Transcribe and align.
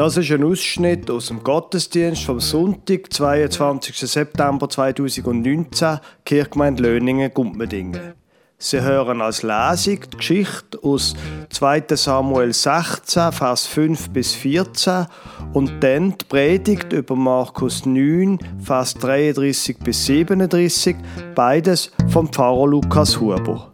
Das 0.00 0.16
ist 0.16 0.30
ein 0.32 0.42
Ausschnitt 0.42 1.10
aus 1.10 1.26
dem 1.26 1.44
Gottesdienst 1.44 2.24
vom 2.24 2.40
Sonntag, 2.40 3.12
22. 3.12 3.98
September 3.98 4.66
2019, 4.66 5.98
Kirchgemeinde 6.24 6.84
Löningen, 6.84 7.30
Gumpmedingen. 7.34 8.14
Sie 8.56 8.80
hören 8.80 9.20
als 9.20 9.42
Lesung 9.42 10.00
die 10.10 10.16
Geschichte 10.16 10.82
aus 10.82 11.14
2. 11.50 11.84
Samuel 11.96 12.54
16, 12.54 13.30
Vers 13.30 13.66
5 13.66 14.08
bis 14.08 14.32
14 14.32 15.04
und 15.52 15.84
dann 15.84 16.16
die 16.16 16.24
Predigt 16.24 16.94
über 16.94 17.14
Markus 17.14 17.84
9, 17.84 18.38
Vers 18.58 18.94
33 18.94 19.80
bis 19.80 20.06
37, 20.06 20.96
beides 21.34 21.92
vom 22.08 22.32
Pfarrer 22.32 22.68
Lukas 22.68 23.20
Huber. 23.20 23.69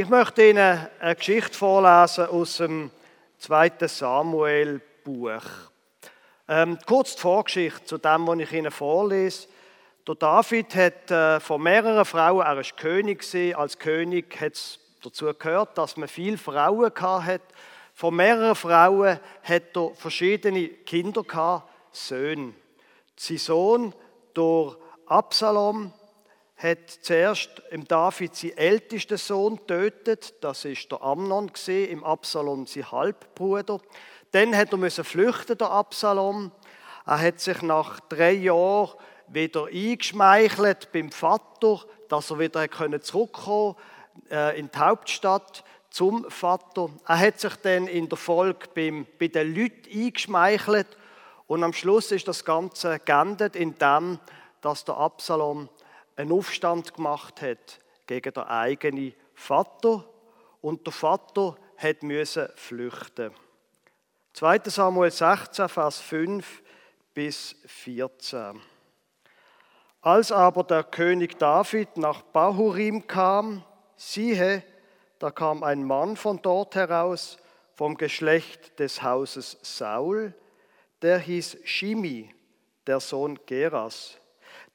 Ich 0.00 0.08
möchte 0.08 0.48
Ihnen 0.48 0.86
eine 1.00 1.16
Geschichte 1.16 1.58
vorlesen 1.58 2.26
aus 2.26 2.58
dem 2.58 2.92
2. 3.38 3.72
Samuel-Buch. 3.80 5.42
Ähm, 6.46 6.78
kurz 6.86 7.16
die 7.16 7.20
Vorgeschichte 7.20 7.84
zu 7.84 7.98
dem, 7.98 8.24
was 8.28 8.38
ich 8.38 8.52
Ihnen 8.52 8.70
vorlese. 8.70 9.48
Der 10.06 10.14
David 10.14 10.72
hat 10.76 11.10
äh, 11.10 11.40
von 11.40 11.60
mehreren 11.60 12.04
Frauen, 12.04 12.46
er 12.46 12.54
war 12.54 12.62
König, 12.76 13.22
gewesen. 13.22 13.56
als 13.56 13.76
König 13.76 14.40
hat 14.40 14.52
es 14.52 14.78
dazu 15.02 15.34
gehört, 15.36 15.76
dass 15.76 15.96
man 15.96 16.06
viele 16.06 16.38
Frauen 16.38 16.92
hatte. 16.94 17.42
Von 17.92 18.14
mehreren 18.14 18.54
Frauen 18.54 19.18
hat 19.42 19.76
er 19.76 19.94
verschiedene 19.96 20.68
Kinder 20.68 21.24
gehabt, 21.24 21.68
Söhne. 21.90 22.54
Sein 23.16 23.38
Sohn, 23.38 23.92
durch 24.32 24.76
Absalom, 25.06 25.92
hat 26.58 26.90
zuerst 27.02 27.62
im 27.70 27.86
David 27.86 28.34
seinen 28.34 28.58
ältesten 28.58 29.16
Sohn 29.16 29.56
getötet, 29.56 30.34
das 30.40 30.64
ist 30.64 30.90
der 30.90 31.02
Amnon 31.02 31.52
gesehen, 31.52 31.90
im 31.90 32.04
Absalom 32.04 32.66
sein 32.66 32.90
Halbbruder. 32.90 33.80
Dann 34.32 34.56
hat 34.56 34.72
er 34.72 34.78
müssen 34.78 35.04
flüchten, 35.04 35.56
der 35.56 35.70
Absalom. 35.70 36.50
Er 37.06 37.20
hat 37.20 37.40
sich 37.40 37.62
nach 37.62 38.00
drei 38.00 38.32
Jahren 38.32 38.90
wieder 39.28 39.66
eingeschmeichelt 39.66 40.90
beim 40.92 41.12
Vater, 41.12 41.80
dass 42.08 42.30
er 42.30 42.40
wieder 42.40 42.68
zurückkommen 43.02 43.76
äh, 44.30 44.58
in 44.58 44.68
die 44.68 44.78
Hauptstadt 44.78 45.62
zum 45.90 46.28
Vater. 46.28 46.90
Er 47.06 47.18
hat 47.18 47.38
sich 47.38 47.54
dann 47.56 47.86
in 47.86 48.08
der 48.08 48.18
Folge 48.18 48.66
beim, 48.74 49.06
bei 49.18 49.28
den 49.28 49.54
Leuten 49.54 49.88
eingeschmeichelt 49.92 50.88
und 51.46 51.62
am 51.62 51.72
Schluss 51.72 52.10
ist 52.10 52.26
das 52.26 52.44
Ganze 52.44 52.98
geendet 52.98 53.54
in 53.54 53.78
dem, 53.78 54.18
dass 54.60 54.84
der 54.84 54.96
Absalom 54.96 55.68
einen 56.18 56.32
Aufstand 56.32 56.94
gemacht 56.94 57.40
hat 57.42 57.78
gegen 58.06 58.32
den 58.32 58.42
eigenen 58.42 59.14
Vater 59.34 60.04
und 60.60 60.84
der 60.84 60.92
Vater 60.92 61.56
hat 61.76 62.02
müssen 62.02 62.48
flüchten. 62.56 63.32
2. 64.32 64.60
Samuel 64.64 65.12
16, 65.12 65.68
Vers 65.68 66.00
5 66.00 66.62
bis 67.14 67.54
14. 67.66 68.60
Als 70.00 70.32
aber 70.32 70.64
der 70.64 70.82
König 70.82 71.38
David 71.38 71.96
nach 71.96 72.22
Bahurim 72.22 73.06
kam, 73.06 73.64
siehe, 73.96 74.64
da 75.20 75.30
kam 75.30 75.62
ein 75.62 75.84
Mann 75.84 76.16
von 76.16 76.42
dort 76.42 76.74
heraus, 76.74 77.38
vom 77.74 77.96
Geschlecht 77.96 78.80
des 78.80 79.02
Hauses 79.02 79.56
Saul, 79.62 80.34
der 81.00 81.20
hieß 81.20 81.58
Shimi, 81.62 82.34
der 82.88 82.98
Sohn 82.98 83.38
Geras 83.46 84.18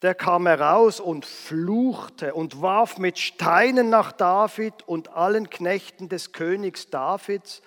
der 0.02 0.16
kam 0.16 0.48
heraus 0.48 1.00
und 1.00 1.26
fluchte 1.26 2.34
und 2.34 2.62
warf 2.62 2.98
mit 2.98 3.18
Steinen 3.20 3.90
nach 3.90 4.12
David 4.12 4.88
und 4.88 5.10
allen 5.10 5.50
Knechten 5.50 6.10
des 6.10 6.32
Königs 6.32 6.90
Davids, 6.90 7.62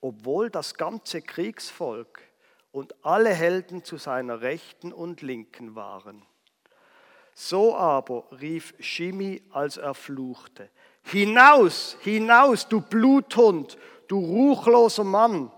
obwohl 0.00 0.50
das 0.50 0.74
ganze 0.74 1.22
Kriegsvolk 1.22 2.20
und 2.72 2.94
alle 3.04 3.30
Helden 3.30 3.84
zu 3.84 3.96
seiner 3.96 4.40
Rechten 4.40 4.92
und 4.92 5.22
Linken 5.22 5.74
waren. 5.74 6.22
So 7.34 7.76
aber 7.76 8.24
rief 8.40 8.74
Shimi, 8.80 9.42
als 9.50 9.76
er 9.76 9.94
fluchte, 9.94 10.70
Hinaus, 11.02 11.96
hinaus, 12.00 12.68
du 12.68 12.80
Bluthund, 12.80 13.78
du 14.08 14.18
ruchloser 14.18 15.04
Mann, 15.04 15.50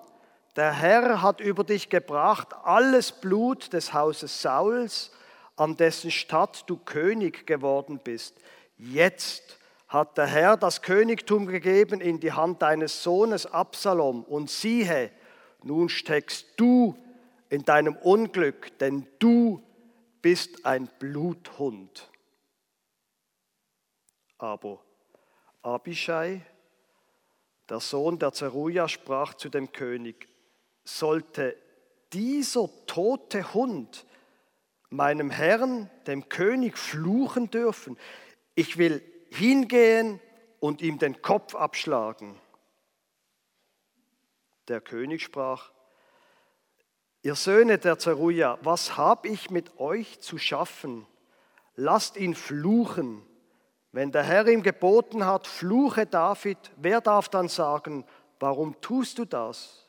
der 0.57 0.73
Herr 0.73 1.23
hat 1.23 1.41
über 1.41 1.65
dich 1.65 1.89
gebracht 1.89 2.49
alles 2.65 3.13
Blut 3.13 3.73
des 3.73 3.95
Hauses 3.95 4.43
Sauls, 4.43 5.11
an 5.61 5.77
dessen 5.77 6.11
Stadt 6.11 6.65
du 6.69 6.79
König 6.79 7.47
geworden 7.47 8.01
bist. 8.03 8.35
Jetzt 8.79 9.59
hat 9.89 10.17
der 10.17 10.27
Herr 10.27 10.57
das 10.57 10.81
Königtum 10.81 11.45
gegeben 11.45 12.01
in 12.01 12.19
die 12.19 12.33
Hand 12.33 12.63
deines 12.63 13.03
Sohnes 13.03 13.45
Absalom. 13.45 14.25
Und 14.25 14.49
siehe, 14.49 15.11
nun 15.63 15.91
steckst 15.91 16.47
du 16.57 16.97
in 17.51 17.67
deinem 17.67 17.95
Unglück, 17.97 18.79
denn 18.79 19.07
du 19.19 19.63
bist 20.23 20.65
ein 20.65 20.89
Bluthund. 20.99 22.09
Aber 24.39 24.81
Abishai, 25.61 26.41
der 27.69 27.81
Sohn 27.81 28.19
der 28.19 28.33
Zeruja, 28.33 28.89
sprach 28.89 29.35
zu 29.35 29.51
dem 29.51 29.73
König, 29.73 30.27
sollte 30.85 31.55
dieser 32.15 32.71
tote 32.87 33.53
Hund 33.53 34.07
meinem 34.91 35.31
Herrn, 35.31 35.89
dem 36.07 36.29
König, 36.29 36.77
fluchen 36.77 37.51
dürfen. 37.51 37.97
Ich 38.55 38.77
will 38.77 39.03
hingehen 39.31 40.21
und 40.59 40.83
ihm 40.83 40.99
den 40.99 41.23
Kopf 41.23 41.55
abschlagen. 41.55 42.39
Der 44.69 44.81
König 44.81 45.23
sprach, 45.23 45.71
ihr 47.23 47.35
Söhne 47.35 47.79
der 47.79 47.99
Zeruja, 47.99 48.59
was 48.63 48.97
habe 48.97 49.29
ich 49.29 49.51
mit 49.51 49.79
euch 49.79 50.21
zu 50.21 50.39
schaffen? 50.39 51.07
Lasst 51.77 52.17
ihn 52.17 52.35
fluchen. 52.35 53.23
Wenn 53.93 54.13
der 54.13 54.23
Herr 54.23 54.47
ihm 54.47 54.63
geboten 54.63 55.25
hat, 55.25 55.47
fluche 55.47 56.07
David, 56.07 56.59
wer 56.77 57.01
darf 57.01 57.29
dann 57.29 57.49
sagen, 57.49 58.05
warum 58.39 58.81
tust 58.81 59.19
du 59.19 59.25
das? 59.25 59.89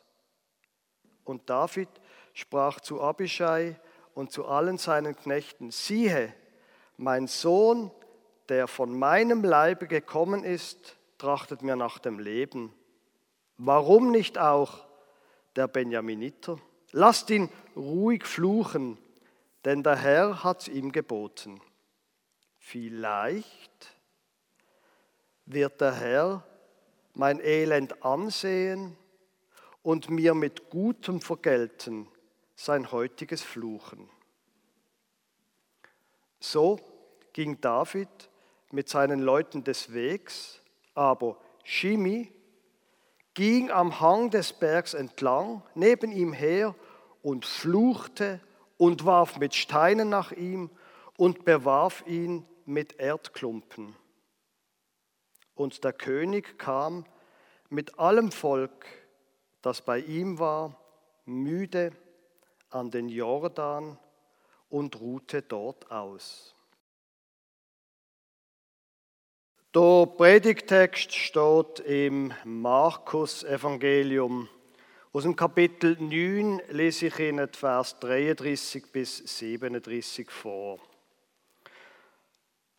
Und 1.23 1.49
David 1.49 1.89
sprach 2.33 2.79
zu 2.79 3.01
Abishai, 3.01 3.79
und 4.13 4.31
zu 4.31 4.45
allen 4.45 4.77
seinen 4.77 5.15
Knechten, 5.15 5.71
siehe, 5.71 6.33
mein 6.97 7.27
Sohn, 7.27 7.91
der 8.49 8.67
von 8.67 8.97
meinem 8.97 9.43
Leibe 9.43 9.87
gekommen 9.87 10.43
ist, 10.43 10.97
trachtet 11.17 11.61
mir 11.61 11.75
nach 11.75 11.99
dem 11.99 12.19
Leben. 12.19 12.73
Warum 13.57 14.11
nicht 14.11 14.37
auch 14.37 14.85
der 15.55 15.67
Benjaminiter? 15.67 16.59
Lasst 16.91 17.29
ihn 17.29 17.49
ruhig 17.75 18.25
fluchen, 18.25 18.97
denn 19.65 19.83
der 19.83 19.95
Herr 19.95 20.43
hat 20.43 20.61
es 20.61 20.67
ihm 20.67 20.91
geboten. 20.91 21.61
Vielleicht 22.57 23.95
wird 25.45 25.81
der 25.81 25.93
Herr 25.93 26.43
mein 27.13 27.39
Elend 27.39 28.03
ansehen 28.03 28.97
und 29.83 30.09
mir 30.09 30.33
mit 30.33 30.69
Gutem 30.69 31.21
vergelten 31.21 32.07
sein 32.65 32.91
heutiges 32.91 33.41
Fluchen. 33.41 34.07
So 36.39 36.79
ging 37.33 37.59
David 37.59 38.09
mit 38.71 38.87
seinen 38.87 39.19
Leuten 39.19 39.63
des 39.63 39.93
Wegs, 39.93 40.61
aber 40.93 41.37
Shimi 41.63 42.31
ging 43.33 43.71
am 43.71 43.99
Hang 43.99 44.29
des 44.29 44.53
Bergs 44.53 44.93
entlang, 44.93 45.63
neben 45.73 46.11
ihm 46.11 46.33
her 46.33 46.75
und 47.23 47.45
fluchte 47.45 48.39
und 48.77 49.05
warf 49.05 49.37
mit 49.37 49.55
Steinen 49.55 50.09
nach 50.09 50.31
ihm 50.31 50.69
und 51.17 51.45
bewarf 51.45 52.03
ihn 52.05 52.45
mit 52.65 52.99
Erdklumpen. 52.99 53.95
Und 55.55 55.83
der 55.83 55.93
König 55.93 56.59
kam 56.59 57.05
mit 57.69 57.97
allem 57.97 58.31
Volk, 58.31 58.85
das 59.61 59.81
bei 59.81 59.99
ihm 59.99 60.39
war, 60.39 60.77
müde 61.25 61.91
an 62.71 62.89
den 62.89 63.09
Jordan 63.09 63.97
und 64.69 64.99
ruhte 64.99 65.41
dort 65.41 65.91
aus. 65.91 66.55
Der 69.73 70.05
Predigtext 70.05 71.13
steht 71.13 71.79
im 71.81 72.33
Markus 72.43 73.43
Evangelium. 73.43 74.49
Aus 75.13 75.23
dem 75.23 75.35
Kapitel 75.35 75.95
9 75.97 76.61
lese 76.69 77.07
ich 77.07 77.19
Ihnen 77.19 77.47
Vers 77.53 77.99
33 77.99 78.91
bis 78.91 79.17
37 79.17 80.29
vor. 80.29 80.79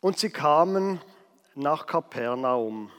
Und 0.01 0.19
sie 0.19 0.29
kamen 0.29 1.01
nach 1.55 1.87
Kapernaum. 1.87 2.91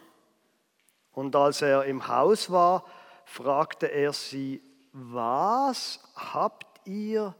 Und 1.12 1.36
als 1.36 1.62
er 1.62 1.84
im 1.84 2.08
Haus 2.08 2.50
war, 2.50 2.84
fragte 3.24 3.86
er 3.86 4.12
sie, 4.12 4.60
was 4.92 6.00
habt 6.16 6.73
ihr 6.86 7.34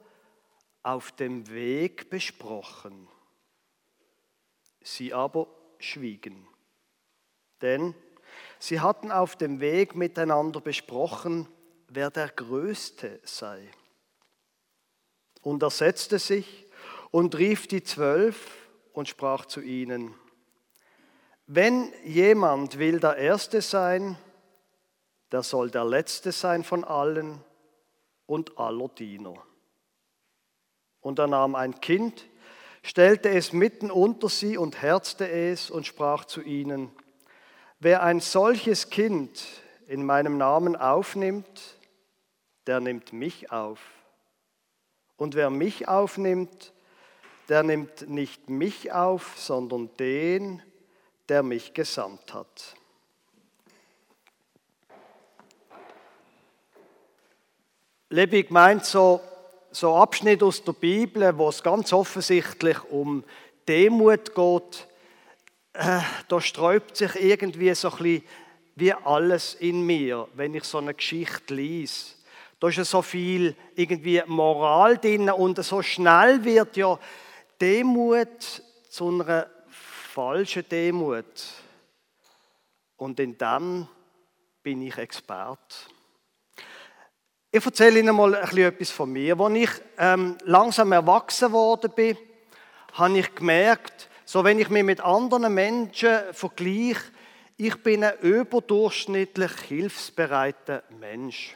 auf 0.83 1.13
dem 1.13 1.49
Weg 1.51 2.11
besprochen? 2.11 3.09
Sie 4.83 5.15
aber 5.15 5.47
schwiegen. 5.79 6.47
Denn 7.61 7.95
Sie 8.59 8.81
hatten 8.81 9.13
auf 9.13 9.37
dem 9.37 9.61
Weg 9.61 9.95
miteinander 9.95 10.61
besprochen, 10.61 11.49
wer 11.89 12.11
der 12.11 12.29
Größte 12.29 13.21
sei. 13.25 13.71
Und 15.43 15.63
er 15.63 15.71
setzte 15.71 16.19
sich 16.19 16.67
und 17.11 17.37
rief 17.37 17.67
die 17.67 17.83
Zwölf 17.83 18.69
und 18.93 19.09
sprach 19.09 19.47
zu 19.47 19.61
ihnen, 19.61 20.15
wenn 21.47 21.93
jemand 22.05 22.79
will 22.79 23.01
der 23.01 23.17
Erste 23.19 23.61
sein, 23.61 24.17
der 25.31 25.43
soll 25.43 25.71
der 25.71 25.85
Letzte 25.85 26.33
sein 26.33 26.65
von 26.65 26.85
allen 26.85 27.45
und 28.27 28.59
aller 28.59 28.89
Diener. 28.89 29.35
Und 31.01 31.19
er 31.19 31.27
nahm 31.27 31.55
ein 31.55 31.81
Kind, 31.81 32.27
stellte 32.83 33.31
es 33.31 33.53
mitten 33.53 33.91
unter 33.91 34.29
sie 34.29 34.57
und 34.57 34.81
herzte 34.81 35.29
es 35.29 35.71
und 35.71 35.87
sprach 35.87 36.25
zu 36.25 36.43
ihnen, 36.43 36.91
wer 37.79 38.03
ein 38.03 38.21
solches 38.21 38.91
Kind 38.91 39.45
in 39.87 40.05
meinem 40.05 40.39
Namen 40.39 40.77
aufnimmt, 40.77 41.79
der 42.67 42.81
nimmt 42.81 43.13
mich 43.13 43.53
auf. 43.53 43.81
Und 45.17 45.35
wer 45.35 45.51
mich 45.51 45.89
aufnimmt, 45.89 46.73
der 47.49 47.63
nimmt 47.63 48.09
nicht 48.09 48.49
mich 48.49 48.93
auf, 48.93 49.35
sondern 49.39 49.95
den, 49.99 50.63
der 51.29 51.43
mich 51.43 51.75
gesandt 51.75 52.33
hat. 52.33 52.77
Lebig 58.15 58.53
meint 58.53 58.85
so, 58.85 59.21
so 59.73 59.97
Abschnitt 59.97 60.41
aus 60.45 60.63
der 60.63 60.73
Bibel, 60.73 61.37
wo 61.37 61.49
es 61.49 61.61
ganz 61.65 61.93
offensichtlich 61.93 62.79
um 62.85 63.25
Demut 63.67 64.33
geht. 64.37 64.87
Äh, 65.73 65.99
da 66.29 66.41
sträubt 66.41 66.97
sich 66.97 67.17
irgendwie 67.17 67.75
so 67.75 67.91
ein 67.91 67.97
bisschen 67.97 68.23
wie 68.77 68.93
alles 68.93 69.55
in 69.55 69.85
mir, 69.85 70.29
wenn 70.35 70.55
ich 70.55 70.63
so 70.63 70.79
eine 70.79 70.95
Geschichte 70.95 71.55
lese. 71.55 72.15
Da 72.61 72.69
ist 72.69 72.77
ja 72.77 72.85
so 72.85 73.03
viel 73.03 73.57
irgendwie 73.75 74.23
Moral 74.27 74.97
drin 74.97 75.29
und 75.29 75.65
so 75.65 75.83
schnell 75.83 76.45
wird 76.45 76.77
ja 76.77 76.97
Demut 77.61 78.63
zu 78.91 79.09
einer 79.09 79.49
falschen 79.69 80.69
Demut. 80.69 81.25
Und 82.97 83.19
in 83.19 83.37
dem 83.37 83.89
bin 84.63 84.83
ich 84.83 84.97
Expert. 84.99 85.89
Ich 87.57 87.65
erzähle 87.65 88.01
Ihnen 88.01 88.17
mal 88.17 88.35
etwas 88.35 88.91
von 88.91 89.13
mir. 89.13 89.39
Als 89.39 89.55
ich 89.55 89.71
ähm, 89.97 90.37
langsam 90.43 90.91
erwachsen 90.91 91.53
worden 91.53 91.93
bin, 91.95 92.19
habe 92.95 93.17
ich 93.17 93.33
gemerkt, 93.33 94.09
so 94.25 94.43
wenn 94.43 94.59
ich 94.59 94.71
mich 94.71 94.83
mit 94.83 95.01
anderen 95.01 95.55
Menschen 95.55 96.19
vergleiche, 96.33 97.13
ich 97.57 97.81
bin 97.81 98.03
ein 98.03 98.19
überdurchschnittlich 98.23 99.53
hilfsbereiter 99.69 100.83
Mensch. 100.99 101.55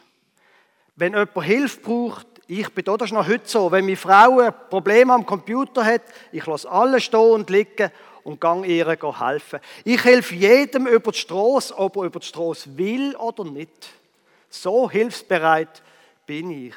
Wenn 0.94 1.14
jemand 1.14 1.42
Hilfe 1.42 1.80
braucht, 1.80 2.28
ich 2.46 2.72
bin 2.72 2.84
das 2.84 3.06
ist 3.06 3.12
noch 3.12 3.26
heute 3.26 3.48
so, 3.48 3.72
wenn 3.72 3.84
meine 3.84 3.96
Frau 3.96 4.38
ein 4.38 4.54
Problem 4.70 5.10
am 5.10 5.26
Computer 5.26 5.84
hat, 5.84 6.02
ich 6.30 6.46
lasse 6.46 6.70
alles 6.70 7.02
stehen 7.02 7.32
und 7.32 7.50
liegen 7.50 7.90
und 8.22 8.40
gehe 8.40 8.66
ihr 8.66 9.20
helfen. 9.20 9.58
Ich 9.82 10.04
helfe 10.04 10.36
jedem 10.36 10.86
über 10.86 11.10
die 11.10 11.18
Straße, 11.18 11.76
ob 11.76 11.96
er 11.96 12.04
über 12.04 12.20
die 12.20 12.26
Straße 12.26 12.78
will 12.78 13.16
oder 13.16 13.42
nicht. 13.42 13.98
So 14.48 14.90
hilfsbereit 14.90 15.82
bin 16.26 16.50
ich. 16.50 16.74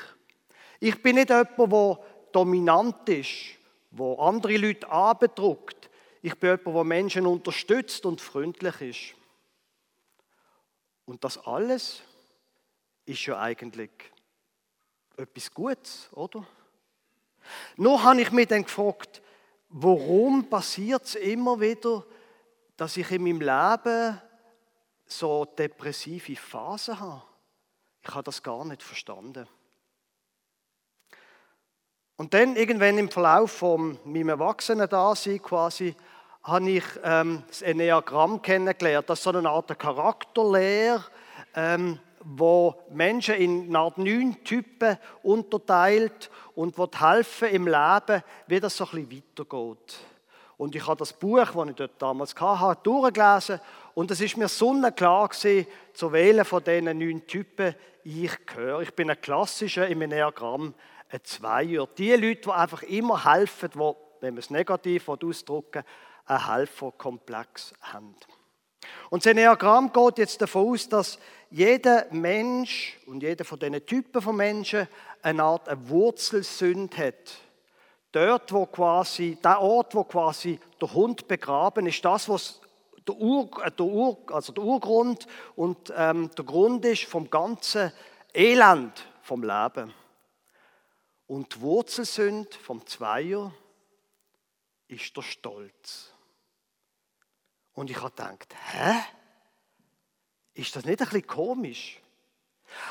Ich 0.79 1.01
bin 1.01 1.15
nicht 1.15 1.29
jemand, 1.29 1.71
der 1.71 2.00
dominant 2.31 3.07
ist, 3.09 3.57
der 3.91 4.19
andere 4.19 4.57
Leute 4.57 4.89
abdruckt. 4.89 5.89
Ich 6.21 6.38
bin 6.39 6.51
jemand, 6.51 6.75
der 6.75 6.83
Menschen 6.83 7.25
unterstützt 7.25 8.06
und 8.06 8.21
freundlich 8.21 8.81
ist. 8.81 9.21
Und 11.06 11.23
das 11.23 11.38
alles 11.45 12.01
ist 13.06 13.25
ja 13.25 13.39
eigentlich 13.39 13.91
etwas 15.17 15.53
Gutes, 15.53 16.09
oder? 16.13 16.45
Nur 17.75 18.03
habe 18.03 18.21
ich 18.21 18.31
mich 18.31 18.47
dann 18.47 18.63
gefragt, 18.63 19.21
warum 19.69 20.50
passiert 20.50 21.03
es 21.03 21.15
immer 21.15 21.59
wieder, 21.59 22.06
dass 22.77 22.97
ich 22.97 23.12
in 23.12 23.24
meinem 23.24 23.41
Leben 23.41 24.21
so 25.06 25.45
depressive 25.45 26.35
Phasen 26.35 27.00
habe? 27.00 27.24
Ich 28.03 28.09
habe 28.09 28.24
das 28.24 28.42
gar 28.42 28.65
nicht 28.65 28.81
verstanden. 28.81 29.48
Und 32.18 32.33
dann 32.33 32.56
irgendwann 32.56 32.98
im 32.98 33.09
Verlauf 33.09 33.51
von 33.51 33.98
meinem 34.06 34.30
Erwachsenen-Dasein 34.30 35.42
quasi, 35.42 35.95
habe 36.44 36.69
ich 36.69 36.83
ähm, 37.03 37.44
das 37.48 37.62
Enneagramm 37.62 38.42
kennengelernt. 38.42 39.09
Das 39.09 39.19
ist 39.19 39.24
so 39.24 39.31
eine 39.31 39.50
Art 39.50 39.77
Charakterlehre, 39.77 41.03
ähm, 41.56 42.00
wo 42.24 42.75
Menschen 42.89 43.36
in 43.36 43.75
Art 43.75 43.98
neun 43.98 44.44
Typen 44.44 44.98
unterteilt 45.24 46.30
und 46.56 46.77
wird 46.77 47.01
helfen 47.01 47.50
im 47.50 47.65
Leben, 47.65 48.24
wie 48.48 48.59
das 48.59 48.77
so 48.77 48.86
ein 48.86 49.07
bisschen 49.07 49.24
weitergeht. 49.38 50.00
Und 50.57 50.75
ich 50.75 50.86
habe 50.86 51.00
das 51.00 51.13
Buch, 51.13 51.44
das 51.44 51.69
ich 51.69 51.75
dort 51.75 52.00
damals 52.00 52.36
hatte, 52.39 52.81
durchgelesen 52.83 53.59
und 53.94 54.12
es 54.12 54.21
ist 54.21 54.38
mir 54.38 54.48
sonnenklar 54.48 55.27
gewesen, 55.27 55.68
zu 55.93 56.11
wählen 56.11 56.45
von 56.45 56.63
diesen 56.63 56.97
neun 56.97 57.27
Typen 57.27 57.75
ich 58.03 58.45
gehöre. 58.45 58.81
Ich 58.81 58.93
bin 58.93 59.09
ein 59.09 59.21
klassischer 59.21 59.88
im 59.88 60.01
Enneagramm, 60.01 60.73
ein 61.09 61.23
Zweier. 61.23 61.88
Die 61.97 62.13
Leute, 62.13 62.41
die 62.41 62.49
einfach 62.49 62.83
immer 62.83 63.31
helfen, 63.31 63.69
die, 63.73 63.79
wenn 64.21 64.33
man 64.33 64.38
es 64.38 64.49
negativ 64.49 65.07
ausdrücken 65.09 65.83
einen 66.25 66.47
Helferkomplex 66.53 67.73
haben. 67.81 68.15
Und 69.09 69.23
das 69.25 69.31
Enneagramm 69.31 69.91
geht 69.91 70.17
jetzt 70.17 70.41
davon 70.41 70.69
aus, 70.69 70.88
dass 70.88 71.19
jeder 71.49 72.07
Mensch 72.11 72.97
und 73.05 73.21
jeder 73.21 73.43
von 73.43 73.59
diesen 73.59 73.85
Typen 73.85 74.21
von 74.21 74.35
Menschen 74.35 74.88
eine 75.21 75.43
Art 75.43 75.67
eine 75.67 75.89
Wurzelsünde 75.89 76.97
hat. 76.97 77.38
Dort, 78.11 78.51
wo 78.51 78.65
quasi, 78.65 79.38
der 79.43 79.61
Ort, 79.61 79.93
wo 79.95 80.03
quasi 80.03 80.59
der 80.79 80.93
Hund 80.93 81.27
begraben 81.27 81.85
ist, 81.85 82.03
das, 82.03 82.27
was 82.27 82.61
der, 83.07 83.15
Ur, 83.15 83.50
äh, 83.63 83.71
der, 83.71 83.86
Ur, 83.86 84.18
also 84.27 84.53
der 84.53 84.63
Urgrund 84.63 85.27
und 85.56 85.94
ähm, 85.95 86.30
der 86.36 86.45
Grund 86.45 86.86
ist 86.86 87.06
vom 87.06 87.30
ganzen 87.30 87.92
Elend 88.33 89.07
vom 89.21 89.44
Leben. 89.44 89.94
Und 91.27 91.56
die 91.56 91.62
Wurzelsünde 91.62 92.57
vom 92.57 92.86
Zweier 92.86 93.53
ist 94.88 95.15
der 95.15 95.21
Stolz. 95.21 96.12
Und 97.74 97.89
ich 97.89 97.98
habe 97.98 98.10
gedacht, 98.10 98.53
hä? 98.72 98.96
Ist 100.53 100.75
das 100.75 100.84
nicht 100.84 101.00
ein 101.00 101.05
bisschen 101.08 101.25
komisch? 101.25 102.01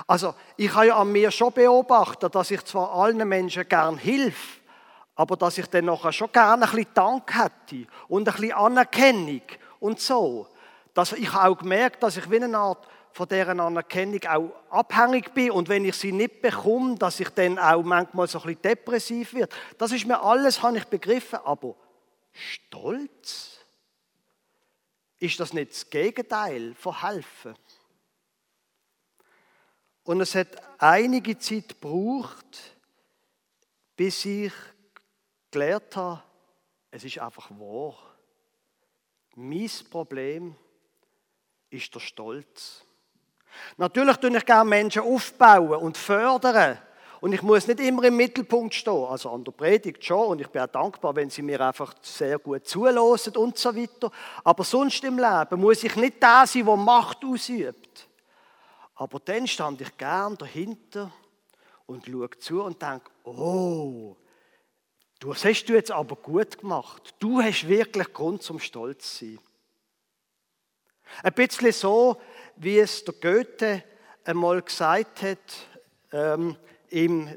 Also, 0.07 0.35
ich 0.57 0.73
habe 0.75 0.87
ja 0.88 0.97
an 0.97 1.12
mir 1.12 1.31
schon 1.31 1.52
beobachtet, 1.52 2.35
dass 2.35 2.50
ich 2.50 2.64
zwar 2.64 2.93
allen 2.93 3.29
Menschen 3.29 3.69
gern 3.69 3.99
hilf, 3.99 4.61
aber 5.14 5.37
dass 5.37 5.59
ich 5.59 5.67
dann 5.67 5.85
nachher 5.85 6.12
schon 6.12 6.33
gerne 6.33 6.64
ein 6.64 6.71
bisschen 6.71 6.95
Dank 6.95 7.35
hätte 7.35 7.87
und 8.09 8.26
ein 8.29 8.35
bisschen 8.35 8.52
Anerkennung 8.52 9.43
und 9.80 10.00
so. 10.00 10.46
Dass 10.94 11.12
ich 11.12 11.32
auch 11.34 11.56
gemerkt, 11.56 12.02
dass 12.02 12.16
ich 12.16 12.30
wie 12.30 12.42
eine 12.42 12.56
Art 12.56 12.87
von 13.12 13.28
deren 13.28 13.58
Anerkennung 13.58 14.20
auch 14.25 14.52
abhängig 14.70 15.34
bin 15.34 15.50
und 15.50 15.68
wenn 15.68 15.84
ich 15.84 15.96
sie 15.96 16.12
nicht 16.12 16.40
bekomme, 16.40 16.96
dass 16.96 17.18
ich 17.18 17.30
dann 17.30 17.58
auch 17.58 17.82
manchmal 17.82 18.28
so 18.28 18.38
ein 18.38 18.44
bisschen 18.44 18.62
depressiv 18.62 19.34
wird. 19.34 19.52
Das 19.78 19.90
ist 19.90 20.06
mir 20.06 20.20
alles, 20.22 20.62
habe 20.62 20.78
ich 20.78 20.84
begriffen, 20.84 21.40
aber 21.44 21.75
Stolz? 22.32 23.58
Ist 25.18 25.38
das 25.40 25.52
nicht 25.52 25.72
das 25.72 25.90
Gegenteil 25.90 26.75
von 26.75 27.02
helfen? 27.02 27.54
Und 30.04 30.20
es 30.20 30.34
hat 30.34 30.49
einige 30.78 31.38
Zeit 31.38 31.68
gebraucht, 31.68 32.76
bis 33.96 34.25
ich 34.25 34.52
gelernt 35.50 35.94
habe, 35.94 36.22
es 36.90 37.04
ist 37.04 37.18
einfach 37.18 37.50
wahr. 37.50 38.10
Mein 39.42 39.70
Problem 39.88 40.54
ist 41.70 41.94
der 41.94 42.00
Stolz. 42.00 42.85
Natürlich 43.78 44.18
tue 44.18 44.37
ich 44.37 44.44
gerne 44.44 44.68
Menschen 44.68 45.00
aufbauen 45.00 45.80
und 45.80 45.97
fördern. 45.97 46.76
Und 47.23 47.32
ich 47.32 47.40
muss 47.40 47.66
nicht 47.66 47.80
immer 47.80 48.04
im 48.04 48.18
Mittelpunkt 48.18 48.75
stehen, 48.75 49.06
also 49.06 49.30
an 49.30 49.42
der 49.42 49.52
Predigt 49.52 50.04
schon. 50.04 50.26
Und 50.26 50.42
ich 50.42 50.49
bin 50.49 50.61
auch 50.61 50.66
dankbar, 50.66 51.16
wenn 51.16 51.30
sie 51.30 51.40
mir 51.40 51.59
einfach 51.62 51.94
sehr 52.02 52.38
gut 52.38 52.66
zulassen 52.68 53.35
und 53.38 53.56
so 53.56 53.75
weiter. 53.75 54.11
Aber 54.44 54.62
sonst 54.62 55.02
im 55.04 55.16
Leben 55.16 55.59
muss 55.59 55.85
ich 55.85 55.97
nicht 55.97 56.23
der 56.23 56.47
sein, 56.47 56.66
der 56.66 56.76
Macht 56.76 57.25
ausübt. 57.25 58.09
Aber 58.94 59.20
dann 59.20 59.47
stand 59.47 59.80
ich 59.80 59.97
gern 59.97 60.37
dahinter 60.37 61.11
und 61.87 62.04
schaue 62.04 62.28
zu 62.38 62.62
und 62.62 62.82
denke, 62.82 63.11
oh, 63.25 64.16
das 65.21 65.45
hast 65.45 65.67
du 65.67 65.75
jetzt 65.75 65.91
aber 65.91 66.17
gut 66.17 66.59
gemacht. 66.59 67.15
Du 67.19 67.43
hast 67.43 67.69
wirklich 67.69 68.12
Grund 68.12 68.43
zum 68.43 68.59
Stolz 68.59 69.19
sein. 69.19 69.39
Ein 71.23 71.35
bisschen 71.35 71.73
so, 71.73 72.21
wie 72.57 72.79
es 72.79 73.05
der 73.05 73.15
Goethe 73.15 73.85
einmal 74.25 74.62
gesagt 74.62 75.23
hat, 75.23 75.39
ähm, 76.12 76.57
im, 76.89 77.29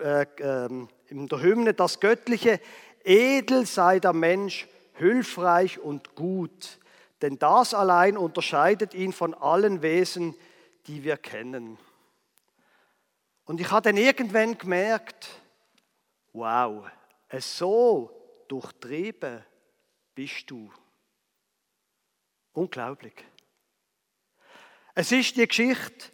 äh, 0.00 0.26
ähm, 0.38 0.88
in 1.08 1.26
der 1.26 1.42
Hymne, 1.42 1.74
das 1.74 1.98
Göttliche, 1.98 2.60
edel 3.02 3.66
sei 3.66 3.98
der 3.98 4.12
Mensch, 4.12 4.68
hilfreich 4.94 5.80
und 5.80 6.14
gut, 6.14 6.78
denn 7.22 7.38
das 7.38 7.74
allein 7.74 8.16
unterscheidet 8.16 8.94
ihn 8.94 9.12
von 9.12 9.34
allen 9.34 9.82
Wesen, 9.82 10.36
die 10.86 11.02
wir 11.02 11.16
kennen. 11.16 11.78
Und 13.44 13.60
ich 13.60 13.70
habe 13.70 13.82
dann 13.82 13.96
irgendwann 13.96 14.56
gemerkt, 14.56 15.28
wow, 16.32 16.84
so 17.40 18.10
durchtrieben 18.48 19.44
bist 20.14 20.50
du. 20.50 20.70
Unglaublich. 22.52 23.14
Es 24.94 25.10
ist 25.10 25.36
die 25.36 25.48
Geschichte, 25.48 26.10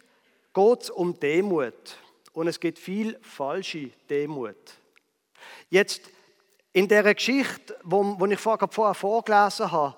geht 0.53 0.89
um 0.89 1.19
Demut. 1.19 1.97
Und 2.31 2.47
es 2.47 2.59
gibt 2.59 2.79
viel 2.79 3.19
falsche 3.21 3.89
Demut. 4.09 4.55
Jetzt, 5.69 6.09
in 6.71 6.87
der 6.87 7.13
Geschichte, 7.13 7.77
wo, 7.83 8.19
wo 8.19 8.25
ich 8.25 8.39
vorher 8.39 8.93
vorgelesen 8.93 9.71
habe, 9.71 9.97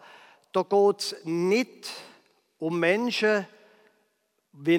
da 0.51 0.63
geht 0.63 0.99
es 0.99 1.15
nicht 1.23 1.91
um 2.57 2.79
Menschen 2.79 3.45
wie 4.53 4.77